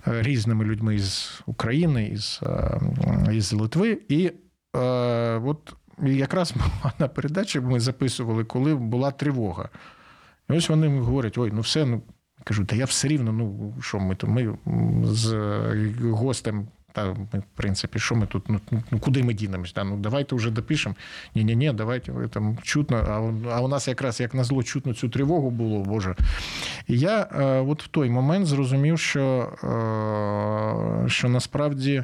різними 0.06 0.66
людьми 0.66 1.00
з 1.00 1.42
України, 1.46 2.08
із 2.08 2.40
е, 2.44 2.80
із 3.32 3.54
Литви. 3.54 4.02
І 4.10 4.32
е, 4.76 4.80
от 5.38 5.76
якраз 6.04 6.54
на 7.00 7.08
передачі, 7.08 7.60
ми 7.60 7.80
записували, 7.80 8.44
коли 8.44 8.76
була 8.76 9.12
тривога. 9.12 9.70
І 10.50 10.54
ось 10.54 10.70
вони 10.70 11.00
говорять: 11.00 11.38
ой, 11.38 11.52
ну 11.54 11.62
все, 11.62 11.86
ну 11.86 12.02
кажу, 12.44 12.66
та 12.66 12.76
я 12.76 12.86
все 12.86 13.08
рівно, 13.08 13.32
ну 13.32 13.74
що 13.82 14.00
ми 14.00 14.16
то 14.16 14.28
ми 14.28 14.58
з 15.04 15.34
гостем. 16.02 16.68
Та 16.96 17.06
ми, 17.06 17.40
в 17.40 17.44
принципі, 17.56 18.00
що 18.00 18.16
ми 18.16 18.28
тут? 18.28 18.50
Ну, 18.50 18.60
ну 18.92 19.00
куди 19.00 19.24
ми 19.24 19.34
дінемось? 19.34 19.72
Та, 19.72 19.84
ну 19.84 19.98
давайте 19.98 20.36
вже 20.36 20.52
допишемо. 20.52 20.96
Ні, 21.36 21.44
ні, 21.44 21.56
ні, 21.56 21.74
давайте 21.74 22.12
там 22.32 22.58
чутно. 22.62 22.98
А 22.98 23.52
а 23.56 23.62
у 23.62 23.68
нас 23.68 23.88
якраз 23.88 24.20
як 24.20 24.34
назло 24.34 24.64
чутно 24.64 24.94
цю 24.94 25.10
тривогу 25.10 25.52
було, 25.52 25.80
Боже. 25.80 26.16
І 26.88 27.00
я 27.00 27.22
е, 27.22 27.46
от 27.60 27.84
в 27.84 27.88
той 27.88 28.10
момент 28.10 28.46
зрозумів, 28.48 29.00
що, 29.00 29.50
е, 29.64 31.10
що 31.10 31.30
насправді. 31.30 32.04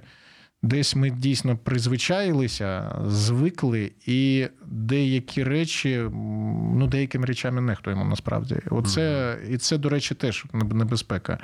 Десь 0.64 0.96
ми 0.96 1.10
дійсно 1.10 1.58
призвичаїлися, 1.58 2.96
звикли, 3.08 3.92
і 4.06 4.48
деякі 4.72 5.44
речі, 5.44 6.10
ну 6.76 6.88
деякими 6.88 7.26
речами 7.26 7.62
нехтуємо 7.62 8.06
насправді. 8.06 8.56
Оце 8.70 9.38
і 9.50 9.58
це, 9.58 9.78
до 9.78 9.90
речі, 9.90 10.16
теж 10.16 10.46
небезпека. 10.54 11.40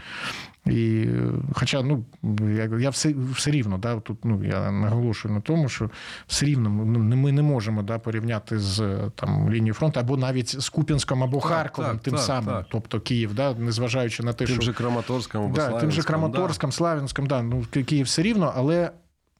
І, 0.66 1.06
Хоча, 1.54 1.82
ну 1.82 2.06
я 2.42 2.70
я 2.80 2.90
все 2.90 3.14
все 3.34 3.52
рівно, 3.52 3.78
да, 3.78 4.00
тут 4.00 4.26
ну 4.26 4.44
я 4.44 4.72
наголошую 4.72 5.34
на 5.34 5.42
тому, 5.42 5.70
що 5.70 5.90
все 6.28 6.46
рівно 6.46 6.70
ми, 6.70 7.16
ми 7.16 7.32
не 7.32 7.42
можемо 7.42 7.84
да, 7.84 8.00
порівняти 8.00 8.60
з 8.60 8.98
там 9.16 9.50
лінією 9.50 9.74
фронту 9.74 10.00
або 10.00 10.18
навіть 10.18 10.62
з 10.62 10.70
Куп'янськом 10.70 11.24
або 11.24 11.40
Харковом, 11.40 11.92
так, 11.92 12.02
тим 12.02 12.14
так, 12.14 12.24
самим, 12.24 12.66
тобто 12.70 13.00
Київ, 13.00 13.34
да, 13.34 13.54
незважаючи 13.54 14.24
на 14.24 14.34
те, 14.34 14.46
тим 14.46 14.56
що 14.56 14.66
же 14.66 14.74
Краматорськом 14.74 15.46
або 15.46 15.56
да, 15.56 15.72
тим 15.72 15.92
же 15.92 16.02
Краматорськом, 16.02 16.70
да. 16.70 16.76
Славянськом, 16.76 17.28
да, 17.28 17.42
ну 17.42 17.66
Київ 17.72 18.06
все 18.06 18.22
рівно, 18.22 18.54
але. 18.56 18.92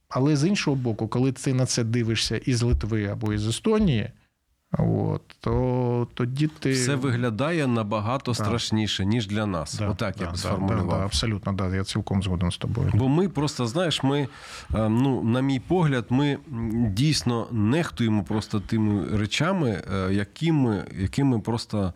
Але 0.10 0.36
з 0.36 0.48
іншого 0.48 0.76
боку, 0.76 1.08
коли 1.08 1.32
ти 1.32 1.54
на 1.54 1.66
це 1.66 1.84
дивишся 1.84 2.38
із 2.38 2.62
Литви 2.62 3.06
або 3.06 3.34
із 3.34 3.48
Естонії, 3.48 4.12
от, 4.72 5.22
то 5.40 6.08
тоді 6.14 6.48
ти 6.48 6.72
все 6.72 6.96
виглядає 6.96 7.68
набагато 7.68 8.32
да. 8.32 8.36
страшніше, 8.36 9.06
ніж 9.06 9.28
для 9.28 9.46
нас. 9.46 9.76
Да, 9.80 9.90
Отак 9.90 10.16
да, 10.18 10.24
я 10.26 10.32
б 10.32 10.38
сформулював. 10.38 11.00
Да, 11.00 11.06
абсолютно, 11.06 11.54
да, 11.54 11.76
я 11.76 11.84
цілком 11.84 12.24
згоден 12.24 12.52
з 12.52 12.58
тобою. 12.58 12.92
Бо 12.94 13.08
ми 13.08 13.30
просто 13.30 13.68
знаєш, 13.68 14.04
ми, 14.04 14.20
е, 14.22 14.28
ну, 14.90 15.24
на 15.24 15.42
мій 15.42 15.60
погляд, 15.60 16.06
ми 16.10 16.38
дійсно 16.90 17.48
нехтуємо 17.52 18.24
просто 18.24 18.60
тими 18.60 19.18
речами, 19.18 19.84
е, 19.94 20.14
якими 20.14 20.86
якими 21.00 21.40
просто 21.40 21.94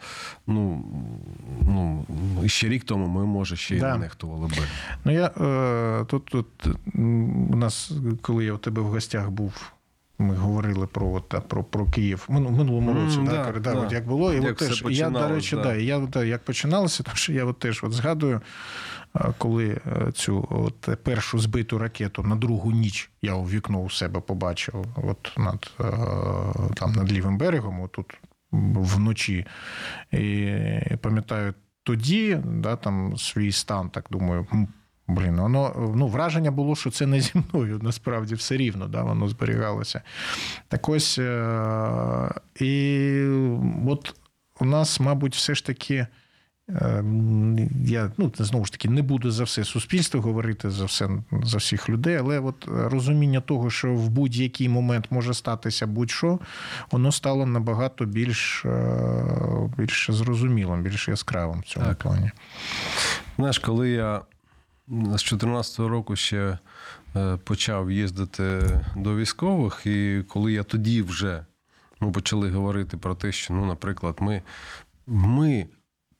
ну, 0.47 0.85
ну, 1.61 2.05
ще 2.45 2.69
рік 2.69 2.83
тому 2.83 3.07
ми, 3.07 3.25
може, 3.25 3.55
ще 3.55 3.75
й 3.75 3.79
да. 3.79 3.93
не 3.93 3.99
нехтували 3.99 4.47
би. 4.47 4.63
Ну, 5.05 5.11
я 5.11 5.25
е, 5.25 6.05
тут, 6.05 6.25
тут 6.25 6.47
у 6.95 7.55
нас, 7.55 7.91
коли 8.21 8.45
я 8.45 8.53
у 8.53 8.57
тебе 8.57 8.81
в 8.81 8.85
гостях 8.85 9.29
був. 9.29 9.71
Ми 10.21 10.35
говорили 10.35 10.87
про 10.87 11.13
от, 11.13 11.47
про, 11.47 11.63
про 11.63 11.85
Київ 11.85 12.25
в 12.27 12.31
минулому 12.31 12.93
році, 12.93 13.17
mm, 13.17 13.53
да, 13.53 13.59
да, 13.59 13.73
От 13.73 13.91
як 13.91 14.07
було. 14.07 14.33
І 14.33 14.35
як 14.35 14.51
от 14.51 14.57
теж 14.57 14.83
я, 14.89 15.09
до 15.09 15.27
речі, 15.27 15.55
да. 15.55 15.75
я 15.75 15.99
да, 15.99 16.23
як 16.23 16.43
починалося, 16.43 17.03
тому 17.03 17.15
що 17.15 17.33
я 17.33 17.45
от 17.45 17.59
теж 17.59 17.83
от 17.83 17.91
згадую, 17.91 18.41
коли 19.37 19.81
е, 19.87 20.11
цю 20.11 20.47
от 20.49 21.03
першу 21.03 21.39
збиту 21.39 21.77
ракету 21.77 22.23
на 22.23 22.35
другу 22.35 22.71
ніч 22.71 23.09
я 23.21 23.33
у 23.33 23.43
вікно 23.43 23.79
у 23.79 23.89
себе 23.89 24.19
побачив, 24.19 24.85
от 24.95 25.33
над 25.37 25.71
е, 25.79 25.83
там 26.75 26.91
над 26.91 27.11
лівим 27.11 27.37
берегом, 27.37 27.81
отут 27.81 28.19
вночі. 28.51 29.45
І 30.11 30.55
пам'ятаю 31.01 31.53
тоді, 31.83 32.39
да, 32.45 32.75
там 32.75 33.17
свій 33.17 33.51
стан, 33.51 33.89
так 33.89 34.05
думаю. 34.11 34.47
Блін, 35.07 35.41
воно 35.41 35.91
ну, 35.95 36.07
враження 36.07 36.51
було, 36.51 36.75
що 36.75 36.91
це 36.91 37.05
не 37.05 37.21
зі 37.21 37.31
мною, 37.33 37.79
насправді 37.83 38.35
все 38.35 38.57
рівно, 38.57 38.87
да, 38.87 39.03
воно 39.03 39.27
зберігалося. 39.27 40.01
Так 40.67 40.89
ось. 40.89 41.17
Е- 41.19 42.33
і 42.59 43.23
от 43.87 44.15
у 44.59 44.65
нас, 44.65 44.99
мабуть, 44.99 45.35
все 45.35 45.55
ж 45.55 45.65
таки 45.65 46.07
Е, 46.69 47.03
я 47.85 48.11
ну, 48.17 48.31
знову 48.37 48.65
ж 48.65 48.71
таки 48.71 48.89
не 48.89 49.01
буду 49.01 49.31
за 49.31 49.43
все 49.43 49.63
суспільство 49.63 50.21
говорити 50.21 50.69
за 50.69 50.85
все 50.85 51.09
за 51.43 51.57
всіх 51.57 51.89
людей, 51.89 52.15
але 52.15 52.39
от 52.39 52.67
розуміння 52.67 53.41
того, 53.41 53.69
що 53.69 53.93
в 53.93 54.09
будь-який 54.09 54.69
момент 54.69 55.07
може 55.09 55.33
статися 55.33 55.87
будь-що, 55.87 56.39
воно 56.91 57.11
стало 57.11 57.45
набагато 57.45 58.05
більш 58.05 58.65
е, 58.65 59.69
більш 59.77 60.09
зрозумілим, 60.11 60.83
більш 60.83 61.07
яскравим 61.07 61.59
в 61.59 61.63
цьому 61.63 61.85
Так. 61.85 61.97
плані. 61.97 62.31
Знаєш, 63.37 63.59
коли 63.59 63.89
я 63.89 64.21
з 64.87 64.91
2014 64.91 65.79
року 65.79 66.15
ще 66.15 66.57
е, 67.15 67.37
почав 67.37 67.91
їздити 67.91 68.61
до 68.95 69.15
військових, 69.15 69.85
і 69.85 70.23
коли 70.27 70.53
я 70.53 70.63
тоді 70.63 71.01
вже 71.01 71.45
ми 72.01 72.11
почали 72.11 72.49
говорити 72.49 72.97
про 72.97 73.15
те, 73.15 73.31
що, 73.31 73.53
ну, 73.53 73.65
наприклад, 73.65 74.17
ми, 74.19 74.41
ми 75.07 75.65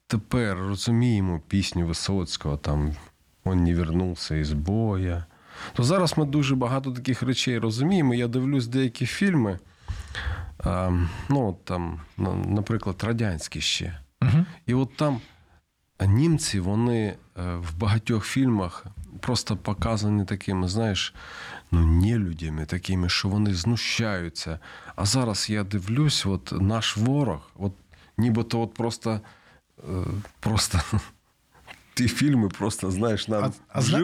тепер 0.08 0.58
розуміємо 0.58 1.42
пісню 1.48 1.88
Висоцького, 1.88 2.58
там 2.58 2.96
Он 3.44 3.64
не 3.64 3.76
вернувся 3.76 4.36
із 4.36 4.54
боя. 4.54 5.26
То 5.74 5.84
зараз 5.84 6.18
ми 6.18 6.26
дуже 6.26 6.56
багато 6.56 6.92
таких 6.92 7.24
речей 7.24 7.58
розуміємо. 7.58 8.14
Я 8.14 8.28
дивлюсь 8.28 8.68
деякі 8.68 9.06
фільми, 9.06 9.60
а, 10.64 10.92
ну, 11.30 11.58
там, 11.64 12.02
наприклад, 12.46 13.04
радянські 13.04 13.62
ще. 13.62 14.00
Угу. 14.22 14.46
І 14.66 14.74
от 14.74 14.96
там 14.96 15.22
німці, 16.06 16.60
вони 16.60 17.00
е, 17.08 17.16
в 17.56 17.78
багатьох 17.78 18.26
фільмах 18.26 18.86
просто 19.20 19.58
показані 19.58 20.26
такими, 20.26 20.68
знаєш, 20.68 21.14
ну, 21.72 21.86
нелюдями, 21.86 22.66
такими, 22.66 23.10
що 23.10 23.30
вони 23.30 23.54
знущаються. 23.54 24.60
А 24.96 25.06
зараз 25.06 25.50
я 25.50 25.64
дивлюсь, 25.64 26.26
от 26.26 26.54
наш 26.62 26.98
ворог, 26.98 27.52
от 27.56 27.74
нібито 28.18 28.62
от 28.62 28.74
просто, 28.74 29.22
е, 29.80 29.92
просто 30.40 30.82
ті 31.94 32.08
фільми 32.08 32.50
просто, 32.50 32.92
знаєш, 32.92 33.28
нам 33.28 33.44
А- 33.44 33.52
а 33.68 33.82
зна- 33.82 33.98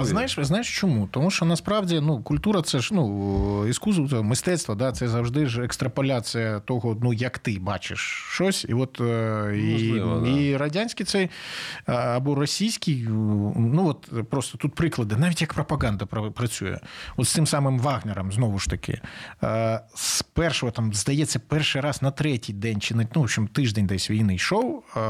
А 0.00 0.04
знаєш, 0.04 0.38
знаєш 0.42 0.78
чому? 0.80 1.08
Тому 1.10 1.30
що 1.30 1.44
насправді 1.44 2.00
ну, 2.00 2.22
культура 2.22 2.62
це 2.62 2.78
ж 2.78 2.94
ну, 2.94 3.66
іскусство, 3.66 4.08
це 4.08 4.22
мистецтво, 4.22 4.74
да, 4.74 4.92
це 4.92 5.08
завжди 5.08 5.46
ж 5.46 5.62
екстраполяція 5.62 6.60
того, 6.60 6.96
ну, 7.02 7.12
як 7.12 7.38
ти 7.38 7.58
бачиш 7.60 8.26
щось. 8.32 8.66
І 8.68 8.74
от 8.74 9.00
е, 9.00 9.52
і, 9.56 9.92
да. 10.00 10.28
і 10.28 10.56
радянський 10.56 11.06
цей 11.06 11.30
або 11.86 12.34
російський, 12.34 13.06
ну 13.08 13.86
от 13.88 14.30
просто 14.30 14.58
тут 14.58 14.74
приклади, 14.74 15.16
навіть 15.16 15.40
як 15.40 15.54
пропаганда 15.54 16.04
пра- 16.04 16.30
працює. 16.30 16.78
От 17.16 17.26
з 17.26 17.32
цим 17.32 17.46
самим 17.46 17.78
Вагнером, 17.78 18.32
знову 18.32 18.58
ж 18.58 18.70
таки, 18.70 19.00
е, 19.42 19.80
з 19.94 20.22
першого 20.22 20.72
там, 20.72 20.94
здається, 20.94 21.38
перший 21.38 21.80
раз 21.82 22.02
на 22.02 22.10
третій 22.10 22.52
день 22.52 22.80
чи 22.80 22.94
на 22.94 23.06
ну, 23.14 23.20
в 23.20 23.24
общем, 23.24 23.48
тиждень 23.48 23.86
десь 23.86 24.10
війни 24.10 24.34
йшов, 24.34 24.84
е, 24.96 25.00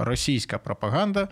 російська 0.00 0.58
пропаганда 0.58 1.20
е, 1.20 1.28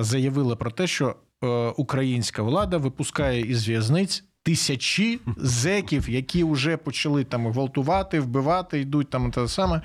заявила 0.00 0.56
про 0.56 0.70
те, 0.70 0.86
що 0.86 1.16
е, 1.44 1.46
українська 1.76 2.42
влада 2.42 2.76
випускає 2.76 3.40
із 3.40 3.68
в'язниць. 3.68 4.24
Тисячі 4.42 5.20
зеків, 5.36 6.10
які 6.10 6.44
вже 6.44 6.76
почали 6.76 7.24
там 7.24 7.46
гвалтувати, 7.46 8.20
вбивати, 8.20 8.80
йдуть 8.80 9.10
там 9.10 9.30
те 9.30 9.48
саме. 9.48 9.82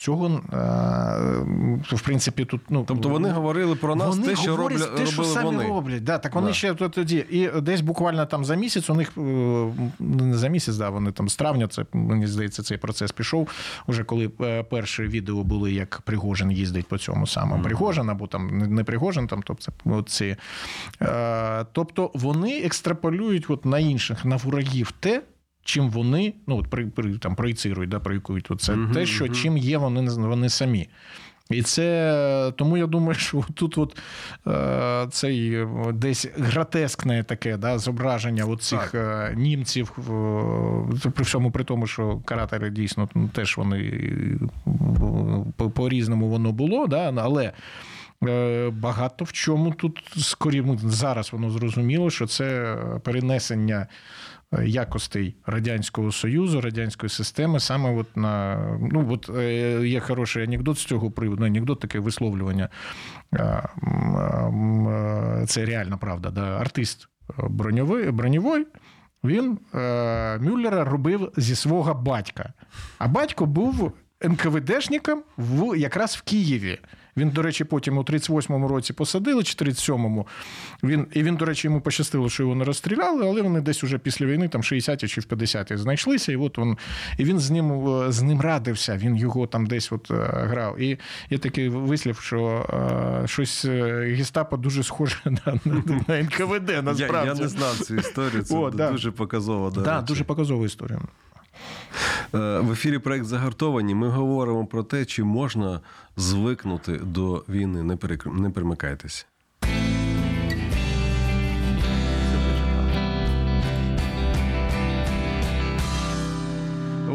Цього, 0.00 0.26
е, 0.52 1.96
в 1.96 2.00
принципі, 2.04 2.44
тут. 2.44 2.60
Ну, 2.70 2.84
Тобто 2.88 3.08
вони 3.08 3.30
говорили 3.30 3.74
про 3.74 3.94
нас 3.96 4.08
вони 4.08 4.26
те, 4.28 4.36
що 4.36 4.50
говорять 4.50 4.78
робля, 4.80 4.96
те, 4.96 5.06
що 5.06 5.16
робили 5.22 5.34
самі 5.34 5.46
вони. 5.56 5.68
роблять. 5.68 6.04
Да, 6.04 6.18
так 6.18 6.34
вони 6.34 6.46
Да. 6.46 6.52
ще 6.52 6.74
тоді. 6.74 7.24
І 7.30 7.48
десь 7.62 7.80
буквально 7.80 8.26
там 8.26 8.44
за 8.44 8.54
місяць 8.54 8.90
у 8.90 8.94
них 8.94 9.12
е, 9.18 9.20
не 10.00 10.36
за 10.38 10.48
місяць, 10.48 10.76
да, 10.76 10.90
вони 10.90 11.12
там 11.12 11.28
з 11.28 11.36
травня, 11.36 11.68
це 11.68 11.84
мені 11.92 12.26
здається, 12.26 12.62
цей 12.62 12.78
процес 12.78 13.12
пішов. 13.12 13.48
Уже 13.86 14.04
коли 14.04 14.30
е, 14.40 14.62
перші 14.62 15.02
відео 15.02 15.42
були, 15.42 15.72
як 15.72 16.00
Пригожин 16.04 16.50
їздить 16.52 16.86
по 16.88 16.98
цьому 16.98 17.26
самому 17.26 17.62
Пригожин, 17.64 18.10
або 18.10 18.26
там 18.26 18.58
не- 18.58 18.84
Пригожин, 18.84 19.26
там, 19.26 19.42
тобто 19.46 20.02
ці. 20.02 20.36
Тобто 21.72 22.10
вони 22.14 22.58
екстраполюють 22.58 23.44
от 23.50 23.64
на 23.64 23.78
інших, 23.78 24.24
на 24.24 24.36
ворогів 24.36 24.92
те. 25.00 25.22
Чим 25.64 25.90
вони 25.90 26.34
ну, 26.46 26.56
от 26.56 26.68
при, 26.70 26.86
при, 26.86 27.18
там, 27.18 27.34
проєцирують, 27.34 27.90
да, 27.90 28.00
проєкують. 28.00 28.48
Це 28.58 28.76
Мгм, 28.76 28.92
те, 28.92 29.06
що 29.06 29.24
мгм. 29.24 29.34
чим 29.34 29.56
є 29.56 29.78
вони, 29.78 30.10
вони 30.10 30.48
самі. 30.48 30.88
І 31.50 31.62
це 31.62 32.52
тому 32.56 32.76
я 32.76 32.86
думаю, 32.86 33.14
що 33.14 33.44
тут 33.54 33.78
от, 33.78 33.98
е, 34.46 35.06
цей 35.10 35.66
десь 35.92 36.28
гротескне 36.38 37.22
таке 37.22 37.56
да, 37.56 37.78
зображення 37.78 38.44
от 38.44 38.62
цих 38.62 38.94
е, 38.94 39.34
німців, 39.36 39.92
е, 41.04 41.10
при 41.10 41.24
всьому 41.24 41.50
при 41.50 41.64
тому, 41.64 41.86
що 41.86 42.18
каратери 42.24 42.70
дійсно 42.70 43.08
ну, 43.14 43.28
теж 43.28 43.56
вони 43.56 43.78
е, 43.78 44.38
по- 45.56 45.70
по-різному 45.70 46.28
воно 46.28 46.52
було, 46.52 46.86
да, 46.86 47.12
але. 47.16 47.52
Е, 48.28 48.70
Багато 48.70 49.24
в 49.24 49.32
чому 49.32 49.72
тут 49.72 50.12
скорі 50.16 50.62
ну, 50.66 50.78
зараз 50.84 51.32
воно 51.32 51.50
зрозуміло, 51.50 52.10
що 52.10 52.26
це 52.26 52.76
перенесення 53.04 53.86
е, 54.52 54.66
якостей 54.66 55.36
радянського 55.46 56.12
союзу, 56.12 56.60
радянської 56.60 57.10
системи, 57.10 57.60
саме 57.60 57.94
от 57.94 58.16
на 58.16 58.58
ну 58.92 59.12
от 59.12 59.30
е, 59.36 59.88
є 59.88 60.00
хороший 60.00 60.44
анекдот 60.44 60.78
з 60.78 60.84
цього 60.84 61.10
приводу. 61.10 61.44
Анекдот 61.44 61.80
таке 61.80 61.98
висловлювання. 61.98 62.68
Це 65.46 65.64
реальна 65.64 65.96
правда. 65.96 66.30
Да? 66.30 66.42
Артист 66.42 67.08
броньовий, 67.38 68.10
броньовий 68.10 68.66
він 69.24 69.58
Мюллера 70.40 70.84
робив 70.84 71.32
зі 71.36 71.54
свого 71.54 71.94
батька. 71.94 72.52
А 72.98 73.08
батько 73.08 73.46
був 73.46 73.92
НКВДшником 74.24 75.22
в, 75.38 75.78
якраз 75.78 76.16
в 76.16 76.22
Києві. 76.22 76.78
Він, 77.16 77.30
до 77.30 77.42
речі, 77.42 77.64
потім 77.64 77.98
у 77.98 78.02
38-му 78.02 78.68
році 78.68 78.92
посадили, 78.92 79.42
чи 79.42 79.64
37-му. 79.64 80.26
Він, 80.82 81.06
і 81.12 81.22
він, 81.22 81.36
до 81.36 81.44
речі, 81.44 81.68
йому 81.68 81.80
пощастило, 81.80 82.28
що 82.28 82.42
його 82.42 82.54
не 82.54 82.64
розстріляли, 82.64 83.26
але 83.26 83.42
вони 83.42 83.60
десь 83.60 83.84
уже 83.84 83.98
після 83.98 84.26
війни, 84.26 84.48
там 84.48 84.60
60-ті 84.60 85.08
чи 85.08 85.20
в 85.20 85.24
50-ті 85.24 85.76
знайшлися. 85.76 86.32
І 86.32 86.36
от 86.36 86.58
він, 86.58 86.76
і 87.18 87.24
він 87.24 87.38
з 87.38 87.50
ним, 87.50 87.88
е, 87.88 88.12
з 88.12 88.22
ним 88.22 88.40
радився, 88.40 88.96
він 88.96 89.16
його 89.16 89.46
там 89.46 89.66
десь 89.66 89.92
от 89.92 90.10
е, 90.10 90.14
грав. 90.32 90.80
І 90.80 90.98
є 91.30 91.38
такий 91.38 91.68
вислів, 91.68 92.18
що 92.20 92.66
е, 93.22 93.28
щось 93.28 93.64
гестапо 93.64 94.56
дуже 94.56 94.82
схоже 94.82 95.16
на, 95.24 95.60
на, 95.64 95.82
на 96.08 96.22
НКВД, 96.22 96.70
Я, 96.70 96.82
насправді. 96.82 97.28
я 97.28 97.34
не 97.34 97.48
знав 97.48 97.78
цю 97.78 97.94
історію, 97.94 98.42
це 98.42 98.56
О, 98.56 98.70
да. 98.70 98.90
дуже 98.90 99.10
показово. 99.10 99.70
до 99.70 99.82
Так, 99.82 100.04
дуже 100.04 100.24
показова 100.24 100.66
історія. 100.66 101.00
Е, 102.34 102.60
В 102.60 102.72
ефірі 102.72 102.98
проект 102.98 103.24
загартовані. 103.24 103.94
Ми 103.94 104.08
говоримо 104.08 104.66
про 104.66 104.82
те, 104.82 105.04
чи 105.04 105.24
можна 105.24 105.80
звикнути 106.16 106.98
до 106.98 107.44
війни. 107.48 107.82
Не, 107.82 107.96
перек... 107.96 108.26
не 108.26 108.50
перемикайтеся. 108.50 109.24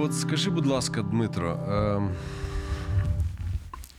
От 0.01 0.13
скажи, 0.13 0.49
будь 0.49 0.65
ласка, 0.65 1.01
Дмитро. 1.01 1.51
Е... 1.51 2.01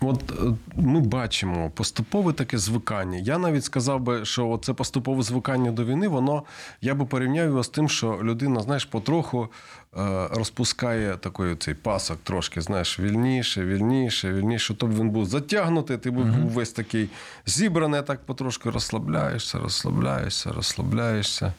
От 0.00 0.30
е, 0.30 0.34
ми 0.76 1.00
бачимо 1.00 1.70
поступове 1.70 2.32
таке 2.32 2.58
звикання. 2.58 3.18
Я 3.18 3.38
навіть 3.38 3.64
сказав 3.64 4.00
би, 4.00 4.24
що 4.24 4.60
це 4.62 4.72
поступове 4.72 5.22
звикання 5.22 5.70
до 5.72 5.84
війни, 5.84 6.08
воно 6.08 6.42
я 6.80 6.94
би 6.94 7.04
порівняв 7.04 7.46
його 7.46 7.62
з 7.62 7.68
тим, 7.68 7.88
що 7.88 8.20
людина, 8.22 8.60
знаєш, 8.60 8.84
потроху 8.84 9.48
е, 9.96 10.28
розпускає 10.30 11.16
такий 11.16 11.56
цей 11.56 11.74
пасок 11.74 12.18
трошки, 12.24 12.60
знаєш, 12.60 13.00
вільніше, 13.00 13.64
вільніше, 13.64 14.32
вільніше. 14.32 14.74
Тобто 14.78 15.00
він 15.00 15.10
був 15.10 15.26
затягнутий, 15.26 15.96
ти 15.96 16.10
був 16.10 16.26
весь 16.26 16.72
такий 16.72 17.08
зібраний, 17.46 18.02
так 18.02 18.26
потрошки 18.26 18.70
розслабляєшся, 18.70 19.58
розслабляєшся, 19.58 20.52
розслабляєшся. 20.52 21.52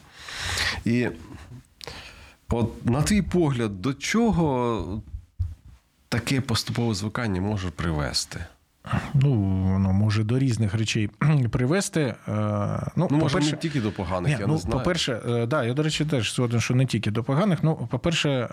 І 0.84 1.08
от 2.50 2.86
на 2.86 3.02
твій 3.02 3.22
погляд, 3.22 3.82
до 3.82 3.94
чого 3.94 5.02
таке 6.08 6.40
поступове 6.40 6.94
звикання 6.94 7.40
може 7.40 7.70
привести? 7.70 8.44
Ну, 9.14 9.30
воно 9.72 9.92
може 9.92 10.24
до 10.24 10.38
різних 10.38 10.74
речей 10.74 11.10
привести. 11.50 12.00
Е, 12.00 12.14
Ну, 12.96 13.08
Ну, 13.10 13.18
може, 13.18 13.40
не 13.40 13.52
тільки 13.52 13.80
до 13.80 13.92
поганих, 13.92 14.32
Ні, 14.34 14.40
я 14.40 14.46
ну, 14.46 14.52
не 14.52 14.58
знаю. 14.58 14.78
По-перше, 14.78 15.20
е, 15.28 15.46
да, 15.46 15.64
я, 15.64 15.74
до 15.74 15.82
речі, 15.82 16.04
теж 16.04 16.34
згоден, 16.34 16.60
що 16.60 16.74
не 16.74 16.86
тільки 16.86 17.10
до 17.10 17.24
поганих. 17.24 17.58
Ну, 17.62 17.88
по-перше, 17.90 18.30
е, 18.30 18.48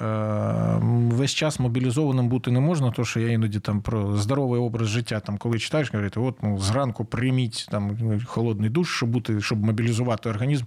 весь 1.16 1.32
час 1.32 1.60
мобілізованим 1.60 2.30
бути 2.30 2.52
не 2.52 2.60
можна, 2.60 2.92
тому 2.92 3.06
що 3.06 3.20
я 3.20 3.32
іноді 3.32 3.60
там 3.60 3.82
про 3.82 4.18
здоровий 4.18 4.62
образ 4.62 4.88
життя, 4.88 5.20
там, 5.20 5.38
коли 5.38 5.60
читаєш, 5.60 5.94
говорять, 5.94 6.18
от 6.18 6.44
ну, 6.44 6.58
зранку 6.58 7.06
прийміть 7.06 7.68
там, 7.72 7.98
холодний 8.26 8.70
душ, 8.70 8.96
щоб 8.96 9.10
бути, 9.10 9.42
щоб 9.42 9.64
мобілізувати 9.64 10.30
організм. 10.30 10.66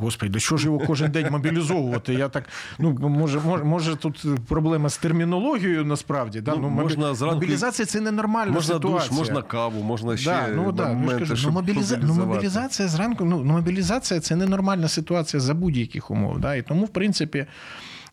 Господи, 0.00 0.32
до 0.32 0.40
чого 0.40 0.58
ж 0.58 0.66
його 0.66 0.78
кожен 0.78 1.10
день 1.10 1.26
мобілізовувати? 1.30 2.14
Я 2.14 2.28
так, 2.28 2.44
ну, 2.78 2.92
може, 2.98 3.40
може, 3.40 3.64
може 3.64 3.96
тут 3.96 4.26
проблема 4.48 4.88
з 4.88 4.98
термінологією 4.98 5.84
насправді. 5.84 6.40
Да? 6.40 6.50
Ну, 6.54 6.58
Ну, 6.62 6.68
можна 6.68 7.14
зранку- 7.14 7.34
Мобілізація 7.34 7.86
це 7.86 8.00
ненормальна 8.00 8.52
Можна 8.52 8.74
ситуація. 8.74 9.08
душ, 9.10 9.18
можна 9.18 9.42
каву, 9.42 9.82
можна 9.82 10.16
ще 10.16 10.30
Да, 10.30 10.48
ну, 10.48 10.72
да, 10.72 10.88
ну, 10.88 10.94
моменти, 10.94 11.18
кажу, 11.18 11.36
щоб 11.36 11.50
ну, 11.52 11.60
мобіліза... 11.60 11.98
ну, 12.02 12.14
мобілізація 12.14 12.88
зранку, 12.88 13.24
ну, 13.24 13.44
мобілізація 13.44 14.20
це 14.20 14.36
ненормальна 14.36 14.88
ситуація 14.88 15.40
за 15.40 15.54
будь-яких 15.54 16.10
умов. 16.10 16.38
Да? 16.40 16.54
І 16.54 16.62
тому, 16.62 16.84
в 16.84 16.88
принципі, 16.88 17.46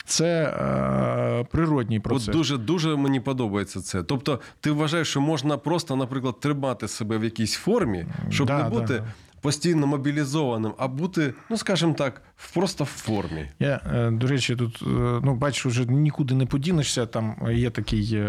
це 0.05 0.43
е, 0.43 1.43
природній 1.51 1.99
процес. 1.99 2.27
От 2.27 2.33
дуже 2.33 2.57
дуже 2.57 2.95
мені 2.95 3.19
подобається 3.19 3.81
це. 3.81 4.03
Тобто, 4.03 4.39
ти 4.61 4.71
вважаєш, 4.71 5.07
що 5.07 5.21
можна 5.21 5.57
просто, 5.57 5.95
наприклад, 5.95 6.39
тримати 6.39 6.87
себе 6.87 7.17
в 7.17 7.23
якійсь 7.23 7.53
формі, 7.53 8.05
щоб 8.29 8.47
Да, 8.47 8.63
не 8.63 8.69
бути 8.69 8.93
да. 8.93 9.03
постійно 9.41 9.87
мобілізованим, 9.87 10.73
а 10.77 10.87
бути, 10.87 11.33
ну 11.49 11.57
скажімо 11.57 11.93
так, 11.93 12.21
просто 12.53 12.83
в 12.83 12.87
формі. 12.87 13.49
Я, 13.59 13.81
е, 13.95 14.11
до 14.11 14.27
речі, 14.27 14.55
тут 14.55 14.81
е, 14.81 14.85
ну, 15.23 15.35
бачиш, 15.35 15.65
вже 15.65 15.85
нікуди 15.85 16.35
не 16.35 16.45
подінешся. 16.45 17.05
Там 17.05 17.35
є 17.51 17.69
такий 17.69 18.23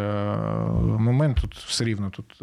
момент, 0.99 1.39
тут 1.41 1.55
все 1.55 1.85
рівно 1.85 2.11
тут 2.11 2.43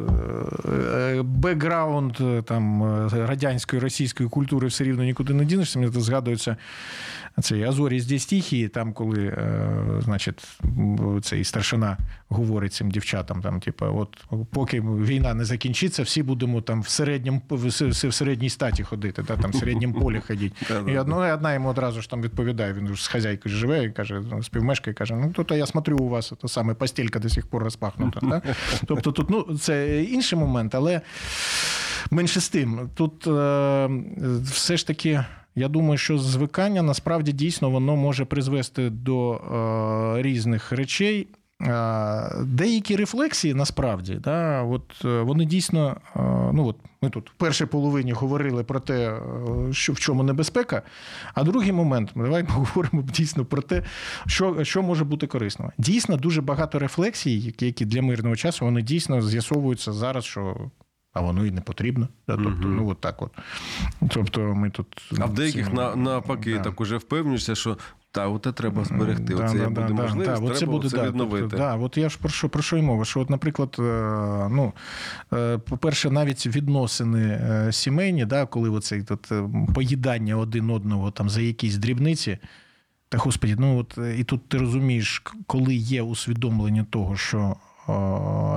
бекграунд 1.25 2.17
там 2.45 2.83
радянської 3.13 3.81
російської 3.81 4.29
культури 4.29 4.67
все 4.67 4.83
рівно 4.83 5.03
нікуди 5.03 5.33
не 5.33 5.45
дінешся. 5.45 5.79
Мені 5.79 5.91
тут 5.91 6.03
згадується 6.03 6.57
цей 7.41 7.63
Азорі 7.63 7.99
з 7.99 8.19
стихії, 8.19 8.67
там, 8.67 8.93
коли, 8.93 9.25
е, 9.25 10.01
значить, 10.03 10.47
цей 11.21 11.43
старшина 11.43 11.97
говорить 12.29 12.73
цим 12.73 12.91
дівчатам, 12.91 13.41
там, 13.41 13.59
типу, 13.59 13.85
от 13.85 14.25
поки 14.51 14.81
війна 14.81 15.33
не 15.33 15.45
закінчиться, 15.45 16.03
всі 16.03 16.23
будемо 16.23 16.61
там 16.61 16.81
в 16.81 16.87
середньому 16.87 17.41
в 17.49 18.13
середній 18.13 18.49
статі 18.49 18.83
ходити, 18.83 19.23
да, 19.27 19.37
там 19.37 19.51
в 19.51 19.55
середньому 19.55 20.01
полі 20.01 20.21
ходити. 20.27 20.55
І 20.87 20.97
одна, 20.97 21.33
одна 21.33 21.53
йому 21.53 21.69
одразу 21.69 22.01
ж 22.01 22.09
там 22.09 22.21
відповідає, 22.21 22.73
він 22.73 22.95
ж 22.95 23.03
з 23.03 23.07
хазяйкою 23.07 23.55
живе 23.55 23.83
і 23.83 23.91
каже, 23.91 24.21
ну, 24.31 24.43
співмешкає, 24.43 24.93
каже: 24.93 25.15
ну 25.15 25.43
то 25.43 25.55
я 25.55 25.65
смотрю, 25.65 25.97
у 25.97 26.09
вас 26.09 26.33
то 26.41 26.47
саме 26.47 26.73
постілька 26.73 27.19
до 27.19 27.29
сих 27.29 27.47
пор 27.47 27.63
розпахнута. 27.63 28.19
Да? 28.23 28.41
Тобто 28.85 29.11
тут 29.11 29.29
ну, 29.29 29.57
це 29.57 30.03
інший 30.03 30.39
момент, 30.39 30.75
але 30.75 31.01
менше 32.11 32.41
з 32.41 32.49
тим, 32.49 32.89
тут 32.95 33.27
е, 33.27 33.89
все 34.43 34.77
ж 34.77 34.87
таки. 34.87 35.23
Я 35.55 35.67
думаю, 35.67 35.97
що 35.97 36.17
звикання 36.17 36.81
насправді 36.81 37.31
дійсно 37.31 37.69
воно 37.69 37.95
може 37.95 38.25
призвести 38.25 38.89
до 38.89 39.33
е, 39.33 40.21
різних 40.21 40.71
речей. 40.71 41.27
Е, 41.67 42.43
Деякі 42.43 42.95
рефлексії 42.95 43.53
насправді, 43.53 44.15
да, 44.15 44.61
от, 44.61 45.05
е, 45.05 45.21
вони 45.21 45.45
дійсно, 45.45 45.97
е, 46.15 46.19
ну 46.53 46.67
от 46.67 46.75
ми 47.01 47.09
тут 47.09 47.29
в 47.29 47.33
першій 47.33 47.65
половині 47.65 48.11
говорили 48.11 48.63
про 48.63 48.79
те, 48.79 49.19
що 49.71 49.93
в 49.93 49.99
чому 49.99 50.23
небезпека. 50.23 50.81
А 51.33 51.43
другий 51.43 51.71
момент, 51.71 52.11
давай 52.15 52.43
поговоримо 52.53 53.01
дійсно 53.01 53.45
про 53.45 53.61
те, 53.61 53.83
що, 54.27 54.63
що 54.63 54.81
може 54.81 55.03
бути 55.03 55.27
корисно. 55.27 55.71
Дійсно, 55.77 56.17
дуже 56.17 56.41
багато 56.41 56.79
рефлексій, 56.79 57.53
які 57.59 57.85
для 57.85 58.01
мирного 58.01 58.35
часу, 58.35 58.65
вони 58.65 58.81
дійсно 58.81 59.21
з'ясовуються 59.21 59.93
зараз, 59.93 60.25
що. 60.25 60.55
А 61.13 61.21
воно 61.21 61.45
і 61.45 61.51
не 61.51 61.61
потрібно. 61.61 62.07
Да? 62.27 62.35
Тобто, 62.35 62.49
Мгм. 62.49 62.75
ну 62.75 62.89
от 62.89 63.01
так 63.01 63.21
от. 63.21 63.31
Тобто, 64.09 64.41
ми 64.41 64.69
тут 64.69 64.87
А 65.19 65.25
в 65.25 65.33
деяких 65.33 65.73
на, 65.73 65.95
навпаки 65.95 66.53
да. 66.53 66.59
так 66.59 66.81
уже 66.81 66.97
впевнюєшся, 66.97 67.55
що 67.55 67.77
та, 68.11 68.27
оте 68.27 68.51
треба 68.51 68.83
зберегти. 68.83 69.35
Да, 69.35 69.45
Оце 69.45 69.57
да, 69.57 69.69
буде 69.69 69.87
да, 69.87 69.93
можливість, 69.93 70.31
да, 70.31 70.37
треба 70.37 70.55
це 70.55 70.65
буде, 70.65 70.89
це 70.89 70.97
да, 70.97 71.07
відновити. 71.07 71.41
Тобто, 71.41 71.57
да, 71.57 71.75
от 71.75 71.97
я 71.97 72.09
ж 72.09 72.17
про 72.19 72.29
що, 72.29 72.49
про 72.49 72.63
що 72.63 72.77
й 72.77 72.81
мова? 72.81 73.05
Що, 73.05 73.19
от, 73.19 73.29
наприклад, 73.29 73.75
е, 73.79 73.81
ну, 74.51 74.73
е, 75.33 75.57
по-перше, 75.57 76.09
навіть 76.09 76.47
відносини 76.47 77.21
е, 77.21 77.71
сімейні, 77.71 78.25
да, 78.25 78.45
коли 78.45 78.69
оцей 78.69 79.03
тут 79.03 79.31
е, 79.31 79.43
поїдання 79.75 80.35
один 80.37 80.69
одного 80.69 81.11
там 81.11 81.29
за 81.29 81.41
якісь 81.41 81.77
дрібниці. 81.77 82.37
Та 83.09 83.17
господі, 83.17 83.55
ну 83.59 83.77
от 83.77 83.99
і 84.17 84.23
тут 84.23 84.49
ти 84.49 84.57
розумієш, 84.57 85.23
коли 85.47 85.75
є 85.75 86.01
усвідомлення 86.01 86.85
того, 86.89 87.15
що 87.15 87.55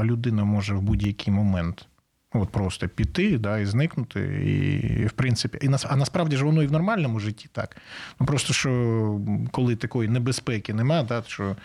людина 0.03 0.45
може 0.45 0.75
в 0.75 0.83
будь-який 0.83 1.35
момент. 1.35 1.89
От 2.41 2.49
просто 2.49 2.89
піти 2.89 3.39
да, 3.39 3.59
і 3.59 3.67
зникнути. 3.67 4.21
І, 4.21 5.07
в 5.07 5.13
принципі, 5.13 5.59
і 5.63 5.69
нас, 5.69 5.87
а 5.89 5.97
насправді 5.97 6.37
ж 6.37 6.45
воно 6.45 6.63
і 6.63 6.67
в 6.67 6.73
нормальному 6.73 7.21
житті 7.21 7.49
так. 7.53 7.77
Ну 8.21 8.27
просто 8.27 8.53
що 8.53 9.21
коли 9.51 9.77
такої 9.77 10.09
небезпеки 10.09 10.75
нема, 10.75 11.03
да, 11.03 11.23
що 11.27 11.57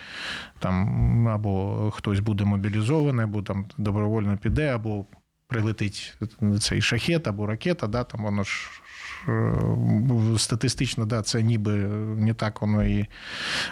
там 0.59 1.27
або 1.27 1.91
хтось 1.91 2.19
буде 2.19 2.43
мобілізований, 2.43 3.23
або 3.23 3.41
там 3.41 3.65
добровольно 3.77 4.37
піде, 4.37 4.67
або 4.75 5.05
прилетить 5.47 6.17
цей 6.59 6.81
шахет 6.81 7.27
або 7.27 7.45
ракета, 7.45 7.87
да, 7.87 8.03
там 8.03 8.23
воно 8.23 8.43
ж. 8.43 8.69
е, 9.27 9.53
Статистично, 10.37 11.05
да, 11.05 11.21
це 11.21 11.43
ніби 11.43 11.71
не 12.17 12.33
так 12.33 12.61
воно 12.61 12.83
і 12.83 13.05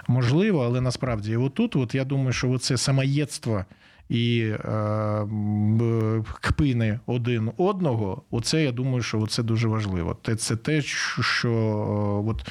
можливо, 0.08 0.66
але 0.66 0.82
насправді 0.82 1.38
отут, 1.38 1.76
от 1.76 1.96
я 1.96 2.06
думаю, 2.06 2.34
що 2.34 2.58
це 2.58 2.78
самоєдство 2.78 3.66
і 4.10 4.40
е, 4.42 6.24
кпини 6.42 7.00
один 7.06 7.52
одного, 7.58 8.22
оце 8.32 8.64
я 8.64 8.72
думаю, 8.72 9.02
що 9.04 9.28
це 9.28 9.44
дуже 9.44 9.68
важливо. 9.68 10.14
Те- 10.14 10.36
Це 10.36 10.56
те, 10.56 10.82
що 10.82 11.50
е, 11.50 12.30
от, 12.30 12.48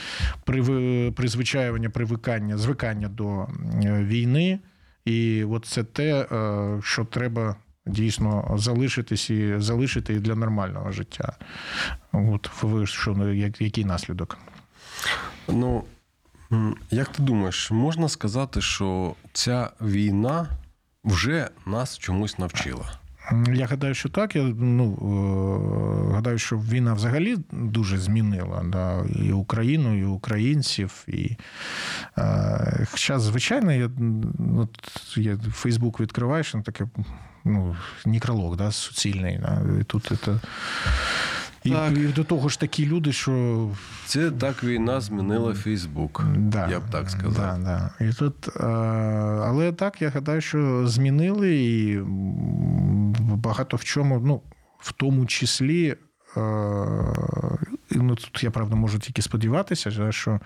приви- 0.47 1.13
призвичаювання, 1.13 1.91
привикання, 1.91 2.59
звикання 2.59 3.09
до 3.09 3.41
е, 3.85 4.05
війни, 4.05 4.59
і 5.05 5.45
от 5.45 5.67
це 5.67 5.85
те, 5.85 6.27
е, 6.33 6.81
що 6.83 7.05
треба. 7.05 7.57
Дійсно 7.87 8.55
залишитись 8.59 9.31
і 9.31 9.55
залишити 9.59 10.21
для 10.21 10.35
нормального 10.35 10.93
життя. 10.93 11.37
От 12.13 12.51
ви 12.63 12.87
що 12.87 13.11
ну, 13.17 13.33
як- 13.33 13.61
який 13.61 13.85
наслідок? 13.85 14.39
Ну, 15.49 15.85
як 16.91 17.09
ти 17.09 17.23
думаєш, 17.23 17.71
можна 17.71 18.09
сказати, 18.09 18.61
що 18.61 19.15
ця 19.33 19.71
війна 19.81 20.47
вже 21.05 21.49
нас 21.67 21.99
чомусь 21.99 22.39
навчила? 22.39 22.99
Я 23.55 23.67
гадаю, 23.67 23.95
що 23.95 24.09
так. 24.09 24.37
Я 24.37 24.43
ну, 24.43 24.99
е, 26.11 26.15
гадаю, 26.15 26.39
що 26.39 26.57
війна 26.57 26.95
взагалі 26.95 27.37
дуже 27.53 27.99
змінила 27.99 28.63
да, 28.65 29.05
і 29.23 29.33
Україну, 29.33 29.99
і 29.99 30.05
українців. 30.05 31.05
І, 31.07 31.37
е, 32.19 32.87
хоча, 32.91 33.19
звичайно, 33.19 33.73
я, 33.73 33.91
от, 34.59 34.71
я 35.17 35.37
Фейсбук 35.37 36.01
відкриваєш, 36.01 36.55
ну, 36.55 36.63
таке 36.63 36.87
ну, 37.45 37.77
некролог, 38.07 38.57
да, 38.57 38.73
суцільний. 38.73 39.39
Да, 39.39 39.63
і 39.81 39.85
тут 39.85 40.13
це. 40.25 40.41
І, 41.65 41.71
Так. 41.71 41.93
і 41.97 42.07
до 42.07 42.25
того 42.25 42.49
ж 42.49 42.61
такі 42.61 42.87
люди, 42.87 43.13
що 43.13 43.69
Це 44.07 44.31
так 44.31 44.65
війна 44.65 45.01
змінила 45.01 45.55
Фейсбук. 45.55 46.25
Да, 46.37 46.69
Я 46.69 46.81
б 46.81 46.83
так 46.91 47.11
сказав. 47.11 47.61
Да, 47.63 47.91
да. 47.99 48.05
І 48.05 48.13
тут, 48.13 48.49
е, 48.49 48.63
але 49.47 49.73
так, 49.73 50.03
я 50.03 50.09
гадаю, 50.09 50.41
що 50.41 50.87
змінили 50.87 51.57
і 51.57 51.99
багато 53.37 53.77
в 53.77 53.85
чому, 53.85 54.21
ну, 54.21 54.41
в 54.79 54.93
тому 54.93 55.27
числі. 55.27 55.97
е, 56.37 56.41
Ну, 57.91 58.15
тут 58.15 58.45
я 58.45 58.51
правда 58.51 58.77
можу 58.77 58.99
тільки 58.99 59.23
сподіватися, 59.23 60.13
що 60.13 60.41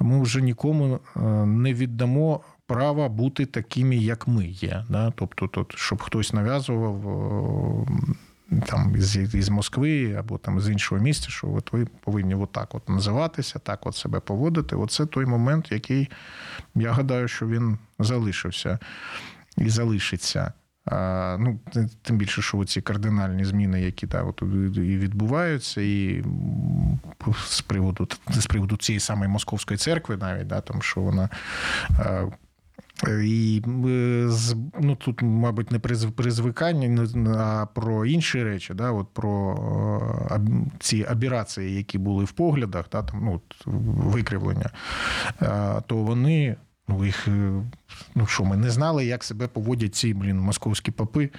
ми 0.00 0.22
вже 0.22 0.42
нікому 0.42 1.00
е, 1.16 1.20
не 1.46 1.74
віддамо 1.74 2.40
права 2.66 3.08
бути 3.08 3.46
такими, 3.46 3.96
як 3.96 4.28
ми 4.28 4.46
є. 4.46 4.84
Да? 4.90 5.12
Тобто, 5.16 5.46
тут, 5.46 5.72
щоб 5.76 6.02
хтось 6.02 6.32
нав'язував 6.32 6.94
там 8.66 8.96
із, 8.96 9.16
із 9.34 9.48
Москви 9.48 10.14
або 10.14 10.38
там 10.38 10.60
з 10.60 10.70
іншого 10.70 11.00
місця, 11.00 11.30
що 11.30 11.52
от 11.52 11.72
ви 11.72 11.86
повинні 12.00 12.34
отак 12.34 12.74
от 12.74 12.88
називатися, 12.88 13.58
так 13.58 13.86
от 13.86 13.96
себе 13.96 14.20
поводити. 14.20 14.76
Оце 14.76 15.06
той 15.06 15.26
момент, 15.26 15.72
який 15.72 16.10
я 16.74 16.92
гадаю, 16.92 17.28
що 17.28 17.46
він 17.46 17.78
залишився 17.98 18.78
і 19.56 19.68
залишиться. 19.68 20.52
А, 20.86 21.36
ну, 21.40 21.60
тим 22.02 22.16
більше, 22.16 22.42
що 22.42 22.64
ці 22.64 22.80
кардинальні 22.80 23.44
зміни, 23.44 23.82
які 23.82 24.06
та, 24.06 24.22
от, 24.22 24.42
і 24.76 24.98
відбуваються, 24.98 25.80
і 25.80 26.24
з 27.46 27.60
приводу, 27.60 28.08
з 28.30 28.46
приводу 28.46 28.76
цієї 28.76 29.00
самої 29.00 29.30
московської 29.30 29.78
церкви, 29.78 30.16
навіть 30.16 30.46
да, 30.46 30.60
там, 30.60 30.82
що 30.82 31.00
вона. 31.00 31.28
І 33.04 33.62
е, 33.66 34.28
ну, 34.80 34.96
тут, 34.96 35.22
мабуть, 35.22 35.70
не 35.72 35.78
призв- 35.78 36.10
призвикання, 36.10 37.06
а 37.38 37.66
про 37.66 38.06
інші 38.06 38.44
речі, 38.44 38.74
да, 38.74 38.90
от 38.90 39.06
про 39.12 39.56
е, 40.30 40.40
ці 40.78 41.06
абірації, 41.08 41.74
які 41.76 41.98
були 41.98 42.24
в 42.24 42.32
поглядах, 42.32 42.86
да, 42.92 43.02
там, 43.02 43.20
ну, 43.24 43.40
викривлення, 44.10 44.70
е, 45.42 45.82
то 45.86 45.96
вони. 45.96 46.56
Ну, 46.88 47.04
їх, 47.04 47.28
ну 48.14 48.26
що, 48.26 48.44
ми 48.44 48.56
не 48.56 48.70
знали, 48.70 49.06
як 49.06 49.24
себе 49.24 49.46
поводять 49.46 49.94
ці, 49.94 50.14
блін, 50.14 50.38
московські 50.38 50.90
попи. 50.90 51.30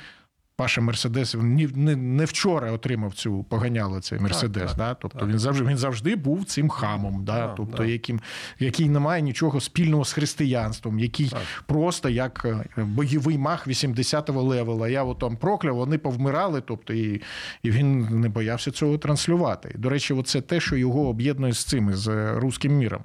Паша 0.58 0.82
Мерседес 0.82 1.36
він 1.36 1.70
не, 1.76 1.96
не 1.96 2.26
вчора 2.26 2.72
отримав 2.72 3.14
цю 3.14 3.44
поганяло 3.44 4.02
цей 4.02 4.20
Мерседес. 4.20 4.70
так, 4.70 4.78
да? 4.78 4.94
Тобто 4.94 5.20
так. 5.20 5.28
Він 5.28 5.40
завжди 5.40 5.66
він 5.66 5.78
завжди 5.78 6.16
був 6.16 6.46
цим 6.46 6.70
хамом, 6.70 7.26
да? 7.26 7.48
Тобто, 7.48 7.86
яким, 7.86 8.22
який 8.60 8.90
не 8.90 9.00
має 9.00 9.22
нічого 9.22 9.62
спільного 9.62 10.06
з 10.06 10.14
християнством, 10.14 11.00
який 11.00 11.30
Так. 11.30 11.42
просто 11.66 12.10
як 12.10 12.46
е, 12.78 12.84
бойовий 12.84 13.38
мах 13.38 13.68
80-го 13.68 14.42
левела. 14.44 14.90
Я 14.90 15.04
от 15.04 15.20
там 15.20 15.38
прокляв, 15.38 15.76
вони 15.76 15.98
повмирали, 15.98 16.62
тобто, 16.62 16.94
і, 16.94 17.22
і 17.64 17.72
він 17.72 18.20
не 18.22 18.30
боявся 18.30 18.72
цього 18.72 18.98
транслювати. 18.98 19.76
До 19.78 19.90
речі, 19.90 20.22
це 20.26 20.42
те, 20.42 20.60
що 20.60 20.76
його 20.76 21.08
об'єднує 21.08 21.54
з 21.54 21.64
цим, 21.64 21.94
з 21.94 22.08
е, 22.08 22.34
руським 22.40 22.78
міром. 22.78 23.02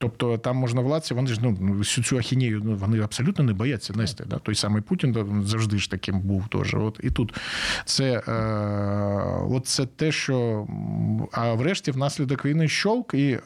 Тобто 0.00 0.38
там 0.38 0.56
можновладці, 0.56 1.14
вони 1.14 1.28
ж 1.28 1.38
ну 1.42 1.52
всю 1.52 2.04
цю 2.04 2.18
ахінею 2.18 2.62
ну, 2.64 2.76
вони 2.76 3.00
абсолютно 3.00 3.44
не 3.44 3.52
бояться 3.52 3.92
нести. 3.92 4.24
Да? 4.24 4.38
Той 4.38 4.54
самий 4.54 4.82
Путін 4.82 5.42
завжди 5.44 5.78
ж 5.78 5.90
таким 5.90 6.20
був 6.20 6.48
теж. 6.48 6.74
От 6.74 7.00
і 7.02 7.10
тут 7.10 7.34
це, 7.84 8.22
е, 8.28 8.32
от 9.50 9.66
це 9.66 9.86
те, 9.86 10.12
що 10.12 10.66
а 11.32 11.54
врешті 11.54 11.90
внаслідок 11.90 12.44
війни 12.44 12.68
щолк 12.68 13.14
і, 13.14 13.38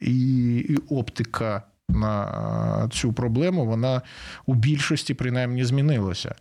і, 0.00 0.56
і 0.58 0.76
оптика 0.88 1.62
на 1.88 2.88
цю 2.92 3.12
проблему, 3.12 3.66
вона 3.66 4.02
у 4.46 4.54
більшості 4.54 5.14
принаймні 5.14 5.64
змінилася. 5.64 6.34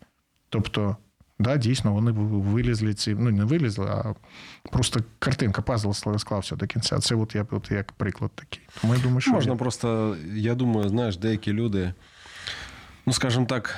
Тобто, 0.49 0.97
да, 1.39 1.57
дійсно, 1.57 1.93
вони 1.93 2.11
вилізли 2.11 2.93
ці, 2.93 3.15
ну 3.19 3.31
не 3.31 3.43
вилізли, 3.43 3.85
а 3.85 4.13
просто 4.71 4.99
картинка, 5.19 5.61
пазл 5.61 5.91
склався 6.17 6.55
до 6.55 6.67
кінця. 6.67 6.99
Це 6.99 7.15
от 7.15 7.35
я 7.35 7.45
от 7.51 7.71
як 7.71 7.91
приклад 7.91 8.31
такий. 8.35 8.61
Тому 8.81 8.95
я 8.95 9.01
думаю, 9.01 9.21
що 9.21 9.31
Можна 9.31 9.55
просто, 9.55 10.17
я 10.35 10.55
думаю, 10.55 10.89
знаєш, 10.89 11.17
деякі 11.17 11.53
люди, 11.53 11.93
ну 13.05 13.13
скажімо 13.13 13.45
так, 13.45 13.75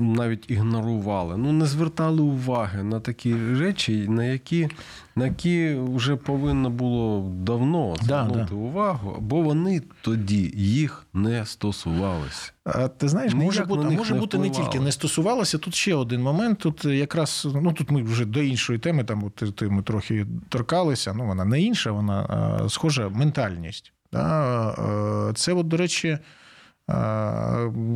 навіть 0.00 0.50
ігнорували, 0.50 1.36
ну 1.36 1.52
не 1.52 1.66
звертали 1.66 2.22
уваги 2.22 2.82
на 2.82 3.00
такі 3.00 3.34
речі, 3.34 4.06
на 4.08 4.24
які, 4.24 4.68
на 5.16 5.24
які 5.24 5.76
вже 5.78 6.16
повинно 6.16 6.70
було 6.70 7.30
давно 7.34 7.96
звернути 8.02 8.46
да. 8.50 8.54
увагу, 8.54 9.16
бо 9.20 9.42
вони 9.42 9.82
тоді 10.00 10.52
їх 10.56 11.06
не 11.14 11.46
стосувалися. 11.46 12.52
А 12.64 12.88
ти 12.88 13.08
знаєш, 13.08 13.32
Ніяк 13.32 13.46
може 13.46 13.64
бути, 13.64 13.86
а 13.86 13.90
може 13.90 14.14
не 14.14 14.20
бути 14.20 14.38
не 14.38 14.50
тільки 14.50 14.80
не 14.80 14.92
стосувалося. 14.92 15.58
Тут 15.58 15.74
ще 15.74 15.94
один 15.94 16.22
момент. 16.22 16.58
Тут 16.58 16.84
якраз 16.84 17.48
ну 17.62 17.72
тут 17.72 17.90
ми 17.90 18.02
вже 18.02 18.24
до 18.24 18.42
іншої 18.42 18.78
теми, 18.78 19.04
там 19.04 19.24
от, 19.24 19.56
ти- 19.56 19.68
ми 19.68 19.82
трохи 19.82 20.26
торкалися. 20.48 21.14
Ну 21.14 21.26
вона 21.26 21.44
не 21.44 21.62
інша, 21.62 21.92
вона 21.92 22.60
схожа 22.68 23.08
ментальність. 23.08 23.92
Да? 24.12 25.32
Це, 25.34 25.52
от, 25.52 25.68
до 25.68 25.76
речі, 25.76 26.18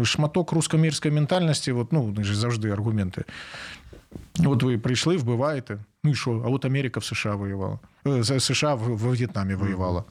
шматок 0.04 0.52
рускомірської 0.52 1.14
ментальності. 1.14 1.72
От, 1.72 1.92
ну, 1.92 2.02
вони 2.02 2.24
ж 2.24 2.36
завжди 2.36 2.70
аргументи. 2.70 3.24
От 4.44 4.62
ви 4.62 4.78
прийшли, 4.78 5.16
вбиваєте. 5.16 5.78
Ну 6.04 6.10
і 6.10 6.14
що? 6.14 6.42
А 6.46 6.48
от 6.48 6.64
Америка 6.64 7.00
в 7.00 7.04
США 7.04 7.34
воювала. 7.34 7.78
Е, 8.06 8.40
США 8.40 8.74
в, 8.74 8.96
в 8.96 9.12
В'єтнамі 9.12 9.54
воювала. 9.54 10.04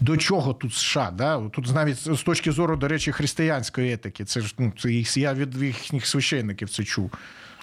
До 0.00 0.16
чого 0.16 0.54
тут 0.54 0.74
США? 0.74 1.10
Да? 1.10 1.48
Тут 1.48 1.74
навіть 1.74 1.96
з 1.96 2.22
точки 2.22 2.52
зору, 2.52 2.76
до 2.76 2.88
речі, 2.88 3.12
християнської 3.12 3.92
етики. 3.92 4.24
Це 4.24 4.40
ж 4.40 4.54
ну, 4.58 4.72
це 4.78 4.92
їх- 4.92 5.16
я 5.16 5.34
від 5.34 5.62
їхніх 5.62 6.06
священників 6.06 6.68
це 6.68 6.84
чув. 6.84 7.10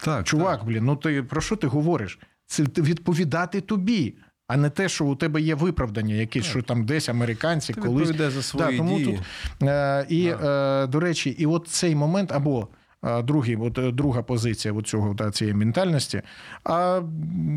Так, 0.04 0.26
Чувак, 0.26 0.66
блін, 0.66 0.86
ну 0.86 0.96
ти 0.96 1.24
про 1.24 1.42
що 1.42 1.56
ти 1.56 1.68
говориш? 1.68 2.20
Це 2.46 2.64
відповідати 2.64 3.62
тобі, 3.62 4.16
а 4.48 4.58
не 4.58 4.70
те, 4.70 4.90
що 4.90 5.06
у 5.06 5.16
тебе 5.16 5.42
є 5.42 5.56
виправдання, 5.56 6.16
якесь, 6.16 6.46
що 6.46 6.62
там 6.62 6.86
десь 6.86 7.10
американці 7.10 7.74
Ти 7.74 7.82
колись. 7.82 8.18
за 8.18 8.42
свої 8.44 8.78
тому 8.78 8.98
дії. 8.98 9.20
Тут, 9.60 9.70
е, 9.70 10.06
і, 10.10 10.28
е, 10.44 10.88
до 10.88 11.00
речі, 11.00 11.30
і 11.30 11.46
от 11.46 11.68
цей 11.68 11.96
момент, 11.96 12.32
або 12.32 12.68
е, 13.04 13.22
другий, 13.22 13.56
от, 13.56 13.78
е, 13.78 13.92
друга 13.92 14.22
позиція 14.22 14.74
от 14.74 14.88
цього, 14.88 15.14
да, 15.14 15.32
цієї 15.32 15.56
ментальності. 15.56 16.22
А 16.64 17.02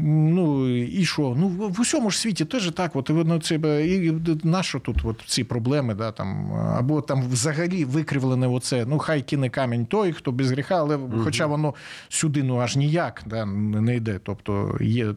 ну 0.05 0.69
і 0.79 1.05
що? 1.05 1.35
Ну, 1.39 1.49
в, 1.49 1.81
усьому 1.81 2.11
ж 2.11 2.19
світі 2.19 2.45
теж 2.45 2.71
так. 2.71 2.97
От, 2.97 3.09
ну, 3.09 3.41
це, 3.41 3.55
і 3.87 4.13
нащо 4.45 4.79
тут 4.79 4.97
от, 5.05 5.23
ці 5.27 5.45
проблеми, 5.45 5.95
да, 5.95 6.13
там, 6.13 6.53
або 6.53 7.01
там 7.01 7.29
взагалі 7.29 7.85
викривлене 7.85 8.47
оце, 8.47 8.87
ну, 8.87 8.99
хай 8.99 9.23
кине 9.23 9.51
камінь 9.51 9.87
той, 9.87 10.13
хто 10.13 10.33
без 10.33 10.51
гріха, 10.51 10.77
але 10.77 10.99
хоча 11.25 11.47
воно 11.47 11.75
сюди 12.09 12.43
ну 12.43 12.59
аж 12.59 12.77
ніяк 12.77 13.23
да, 13.27 13.45
не 13.47 13.97
йде. 13.97 14.21
Тобто 14.23 14.79
є. 14.81 15.15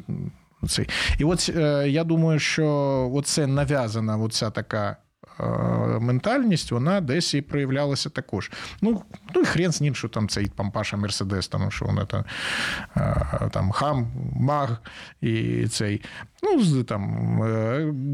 Цей. 0.68 0.89
І 1.18 1.24
от 1.24 1.51
е, 1.55 1.89
я 1.89 2.03
думаю, 2.03 2.39
що 2.39 2.68
оце 3.14 3.47
нав'язана 3.47 4.18
оця 4.18 4.49
така 4.49 4.97
е, 5.39 5.43
ментальність, 5.99 6.72
вона 6.72 7.01
десь 7.01 7.34
і 7.34 7.41
проявлялася 7.41 8.09
також. 8.09 8.51
Ну, 8.82 9.01
ну 9.36 9.41
і 9.41 9.45
хрен 9.45 9.72
з 9.72 9.82
ним, 9.82 9.95
що 9.95 10.07
там 10.07 10.30
цей 10.30 10.45
пампаша 10.45 10.97
Мерседес, 10.97 11.47
там, 11.47 11.72
що 11.72 11.86
вона 11.86 12.05
там, 12.05 12.24
е, 12.97 13.49
там 13.51 13.72
хам, 13.72 14.11
маг 14.36 14.78
і 15.22 15.66
цей. 15.68 16.01
Ну, 16.43 16.84
там, 16.84 17.38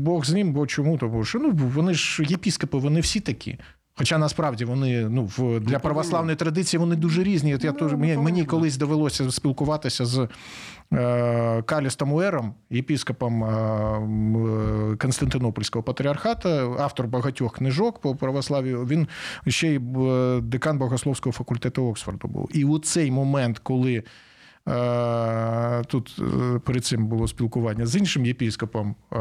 Бог 0.03 0.25
з 0.25 0.33
ним, 0.33 0.53
бо 0.53 0.67
чому? 0.67 0.97
Тому 0.97 1.25
що 1.25 1.39
ну, 1.39 1.51
вони 1.51 1.93
ж 1.93 2.23
єпіскопи, 2.23 2.77
вони 2.77 2.99
всі 2.99 3.19
такі. 3.19 3.59
Хоча 3.99 4.17
насправді 4.17 4.65
вони 4.65 5.09
ну, 5.09 5.25
в, 5.37 5.59
для 5.59 5.79
православної 5.79 6.35
традиції 6.35 6.79
вони 6.79 6.95
дуже 6.95 7.23
різні. 7.23 7.55
От 7.55 7.63
я 7.63 7.71
теж, 7.71 7.93
мені, 7.93 8.17
мені 8.17 8.45
колись 8.45 8.77
довелося 8.77 9.31
спілкуватися 9.31 10.05
з 10.05 10.27
е, 10.93 11.61
Калістом 11.61 12.13
Уером, 12.13 12.53
єпіскопом 12.69 13.43
е, 13.43 14.95
Константинопольського 14.97 15.83
патріархата, 15.83 16.75
автор 16.79 17.07
багатьох 17.07 17.55
книжок 17.55 17.99
по 17.99 18.15
православію. 18.15 18.85
Він 18.85 19.07
ще 19.47 19.67
й 19.67 19.75
е, 19.77 20.41
декан 20.41 20.77
богословського 20.77 21.33
факультету 21.33 21.85
Оксфорду 21.85 22.27
був. 22.27 22.49
І 22.53 22.65
у 22.65 22.79
цей 22.79 23.11
момент, 23.11 23.59
коли 23.59 23.95
Е, 23.97 24.03
Тут 25.87 26.15
е, 26.19 26.59
перед 26.59 26.85
цим 26.85 27.07
було 27.07 27.27
спілкування 27.27 27.85
з 27.85 27.95
іншим 27.95 28.25
єпіскопом 28.25 28.95
е, 29.13 29.17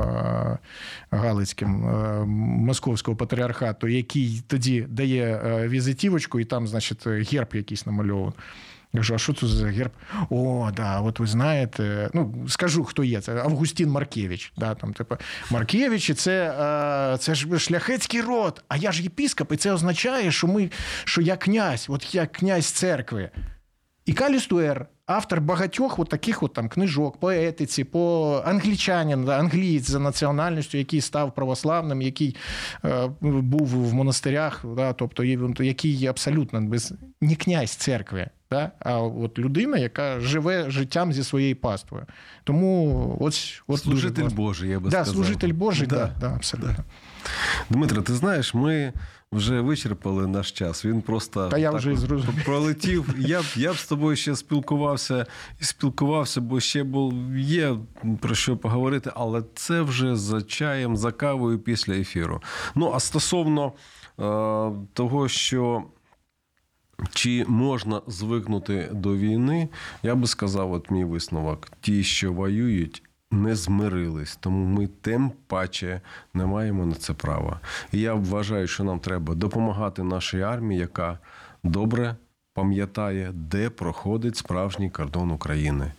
Галицьким 1.10 1.88
е, 1.88 2.24
Московського 2.26 3.16
патріархату, 3.16 3.88
який 3.88 4.42
тоді 4.46 4.86
дає 4.88 5.42
е, 5.44 5.68
візитівочку, 5.68 6.40
і 6.40 6.44
там, 6.44 6.68
значить, 6.68 7.06
герб 7.06 7.48
якийсь 7.52 7.86
намальований. 7.86 8.32
Я 8.92 9.00
кажу, 9.00 9.14
а 9.14 9.18
що 9.18 9.34
це 9.34 9.46
за 9.46 9.66
герб? 9.66 9.90
О, 10.30 10.70
да, 10.76 11.00
от 11.00 11.20
ви 11.20 11.26
знаєте, 11.26 12.10
ну 12.14 12.46
скажу, 12.48 12.84
хто 12.84 13.04
є. 13.04 13.20
Це 13.20 13.36
Августін 13.36 13.90
Маркевич. 13.90 14.52
Да, 14.56 14.74
там, 14.74 14.92
типу, 14.92 15.16
Маркевич, 15.50 16.14
це, 16.14 16.54
е, 17.14 17.18
це 17.18 17.34
ж 17.34 17.58
шляхетський 17.58 18.20
род, 18.20 18.64
а 18.68 18.76
я 18.76 18.92
ж 18.92 19.02
єпіскоп, 19.02 19.52
і 19.52 19.56
це 19.56 19.72
означає, 19.72 20.32
що 20.32 20.46
ми, 20.46 20.70
що 21.04 21.20
я 21.20 21.36
князь, 21.36 21.86
от 21.88 22.14
я 22.14 22.26
князь 22.26 22.66
церкви. 22.66 23.30
І 24.08 24.12
Калістуер, 24.12 24.86
автор 25.06 25.40
багатьох 25.40 25.98
от 25.98 26.08
таких 26.08 26.42
от 26.42 26.52
там 26.52 26.68
книжок 26.68 27.20
по 27.20 27.30
етиці, 27.30 27.84
по 27.84 28.42
англічанин, 28.46 29.24
да, 29.24 29.38
англієць 29.38 29.90
за 29.90 29.98
національністю, 29.98 30.78
який 30.78 31.00
став 31.00 31.34
православним, 31.34 32.02
який 32.02 32.36
е, 32.84 33.08
був 33.20 33.66
в 33.68 33.94
монастирях, 33.94 34.64
да, 34.76 34.92
тобто 34.92 35.24
є- 35.24 35.38
який 35.60 36.06
абсолютно 36.06 36.60
без 36.60 36.92
не 37.20 37.34
князь 37.34 37.70
церкви, 37.70 38.26
да, 38.50 38.70
а 38.80 38.98
от 38.98 39.38
людина, 39.38 39.78
яка 39.78 40.20
живе 40.20 40.70
життям 40.70 41.12
зі 41.12 41.24
своєю 41.24 41.56
паствою. 41.56 42.06
Тому 42.44 43.16
ось 43.20 43.62
от 43.66 43.80
Служитель. 43.80 44.28
Божий, 44.28 44.70
я 44.70 44.80
би 44.80 44.90
да, 44.90 44.96
сказав. 44.96 45.14
служитель 45.14 45.52
Божий, 45.52 45.86
Да. 45.86 45.96
да. 45.96 46.12
Да, 46.20 46.34
абсолютно. 46.34 46.84
Дмитро, 47.70 48.02
ти 48.02 48.14
знаєш, 48.14 48.54
ми 48.54 48.92
вже 49.32 49.60
вичерпали 49.60 50.26
наш 50.26 50.52
час. 50.52 50.84
Він 50.84 51.02
просто 51.02 51.48
Та 51.48 51.58
я 51.58 51.72
так 51.72 51.80
вже 51.80 52.18
пролетів. 52.44 53.14
Я 53.18 53.40
б, 53.40 53.44
я 53.56 53.72
б 53.72 53.76
з 53.76 53.86
тобою 53.86 54.16
ще 54.16 54.36
спілкувався 54.36 55.26
і 55.60 55.64
спілкувався, 55.64 56.40
бо 56.40 56.60
ще 56.60 56.84
був, 56.84 57.36
є 57.36 57.76
про 58.20 58.34
що 58.34 58.56
поговорити, 58.56 59.10
але 59.14 59.42
це 59.54 59.82
вже 59.82 60.16
за 60.16 60.42
чаєм, 60.42 60.96
за 60.96 61.12
кавою 61.12 61.58
після 61.58 61.94
ефіру. 61.94 62.42
Ну, 62.74 62.92
а 62.94 63.00
стосовно 63.00 63.66
е, 63.66 63.72
того, 64.92 65.28
що. 65.28 65.84
Чи 67.12 67.44
можна 67.48 68.02
звикнути 68.06 68.88
до 68.92 69.16
війни? 69.16 69.68
Я 70.02 70.14
би 70.14 70.26
сказав, 70.26 70.72
от 70.72 70.90
мій 70.90 71.04
висновок: 71.04 71.68
ті, 71.80 72.04
що 72.04 72.32
воюють, 72.32 73.02
не 73.30 73.54
змирились, 73.54 74.36
тому 74.36 74.64
ми 74.64 74.86
тим 74.86 75.32
паче 75.46 76.00
не 76.34 76.46
маємо 76.46 76.86
на 76.86 76.94
це 76.94 77.12
права. 77.12 77.60
І 77.92 78.00
я 78.00 78.14
вважаю, 78.14 78.66
що 78.66 78.84
нам 78.84 79.00
треба 79.00 79.34
допомагати 79.34 80.02
нашій 80.02 80.40
армії, 80.40 80.80
яка 80.80 81.18
добре 81.64 82.16
пам'ятає, 82.58 83.30
де 83.34 83.70
проходить 83.70 84.36
справжній 84.36 84.90
кордон 84.90 85.30
України. 85.30 85.92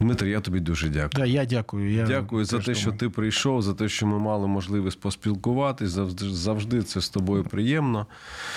Дмитрий, 0.00 0.32
я 0.32 0.40
тобі 0.40 0.60
дуже 0.60 0.88
дякую. 0.88 1.10
Да, 1.14 1.24
я 1.24 1.44
дякую. 1.44 1.92
Я 1.92 2.06
Дякую 2.06 2.44
за 2.44 2.58
те, 2.58 2.74
що 2.74 2.92
ти 2.92 3.08
прийшов, 3.08 3.62
за 3.62 3.74
те, 3.74 3.88
що 3.88 4.06
ми 4.06 4.18
мали 4.18 4.46
можливість 4.46 5.00
поспілкуватись. 5.00 5.90
Завжди, 5.90 6.30
завжди 6.30 6.82
це 6.82 7.00
з 7.00 7.08
тобою 7.08 7.44
приємно. 7.44 8.06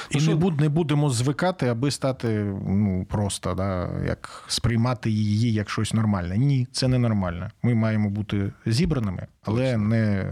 І 0.09 0.27
не, 0.27 0.35
буд, 0.35 0.61
не 0.61 0.69
будемо 0.69 1.09
звикати, 1.09 1.67
аби 1.67 1.91
стати 1.91 2.27
ну, 2.67 3.05
просто, 3.09 3.53
да, 3.53 3.89
як 4.07 4.43
сприймати 4.47 5.09
її 5.09 5.53
як 5.53 5.69
щось 5.69 5.93
нормальне. 5.93 6.37
Ні, 6.37 6.67
це 6.71 6.87
не 6.87 6.99
нормально. 6.99 7.49
Ми 7.63 7.73
маємо 7.73 8.09
бути 8.09 8.51
зібраними, 8.65 9.27
але 9.45 9.77
не 9.77 10.25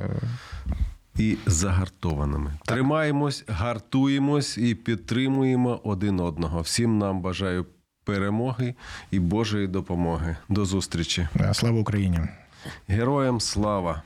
і 1.20 1.38
загартованими. 1.46 2.54
Тримаємось, 2.66 3.44
гартуємось 3.48 4.58
і 4.58 4.76
підтримуємо 4.76 5.82
один 5.84 6.20
одного. 6.20 6.62
Всім 6.62 6.98
нам 6.98 7.22
бажаю 7.22 7.66
перемоги 8.04 8.76
і 9.12 9.20
Божої 9.20 9.68
допомоги. 9.68 10.38
До 10.50 10.66
зустрічі. 10.66 11.28
Е, 11.36 11.54
слава 11.54 11.80
Україні! 11.80 12.20
Героям 12.88 13.40
слава! 13.40 14.02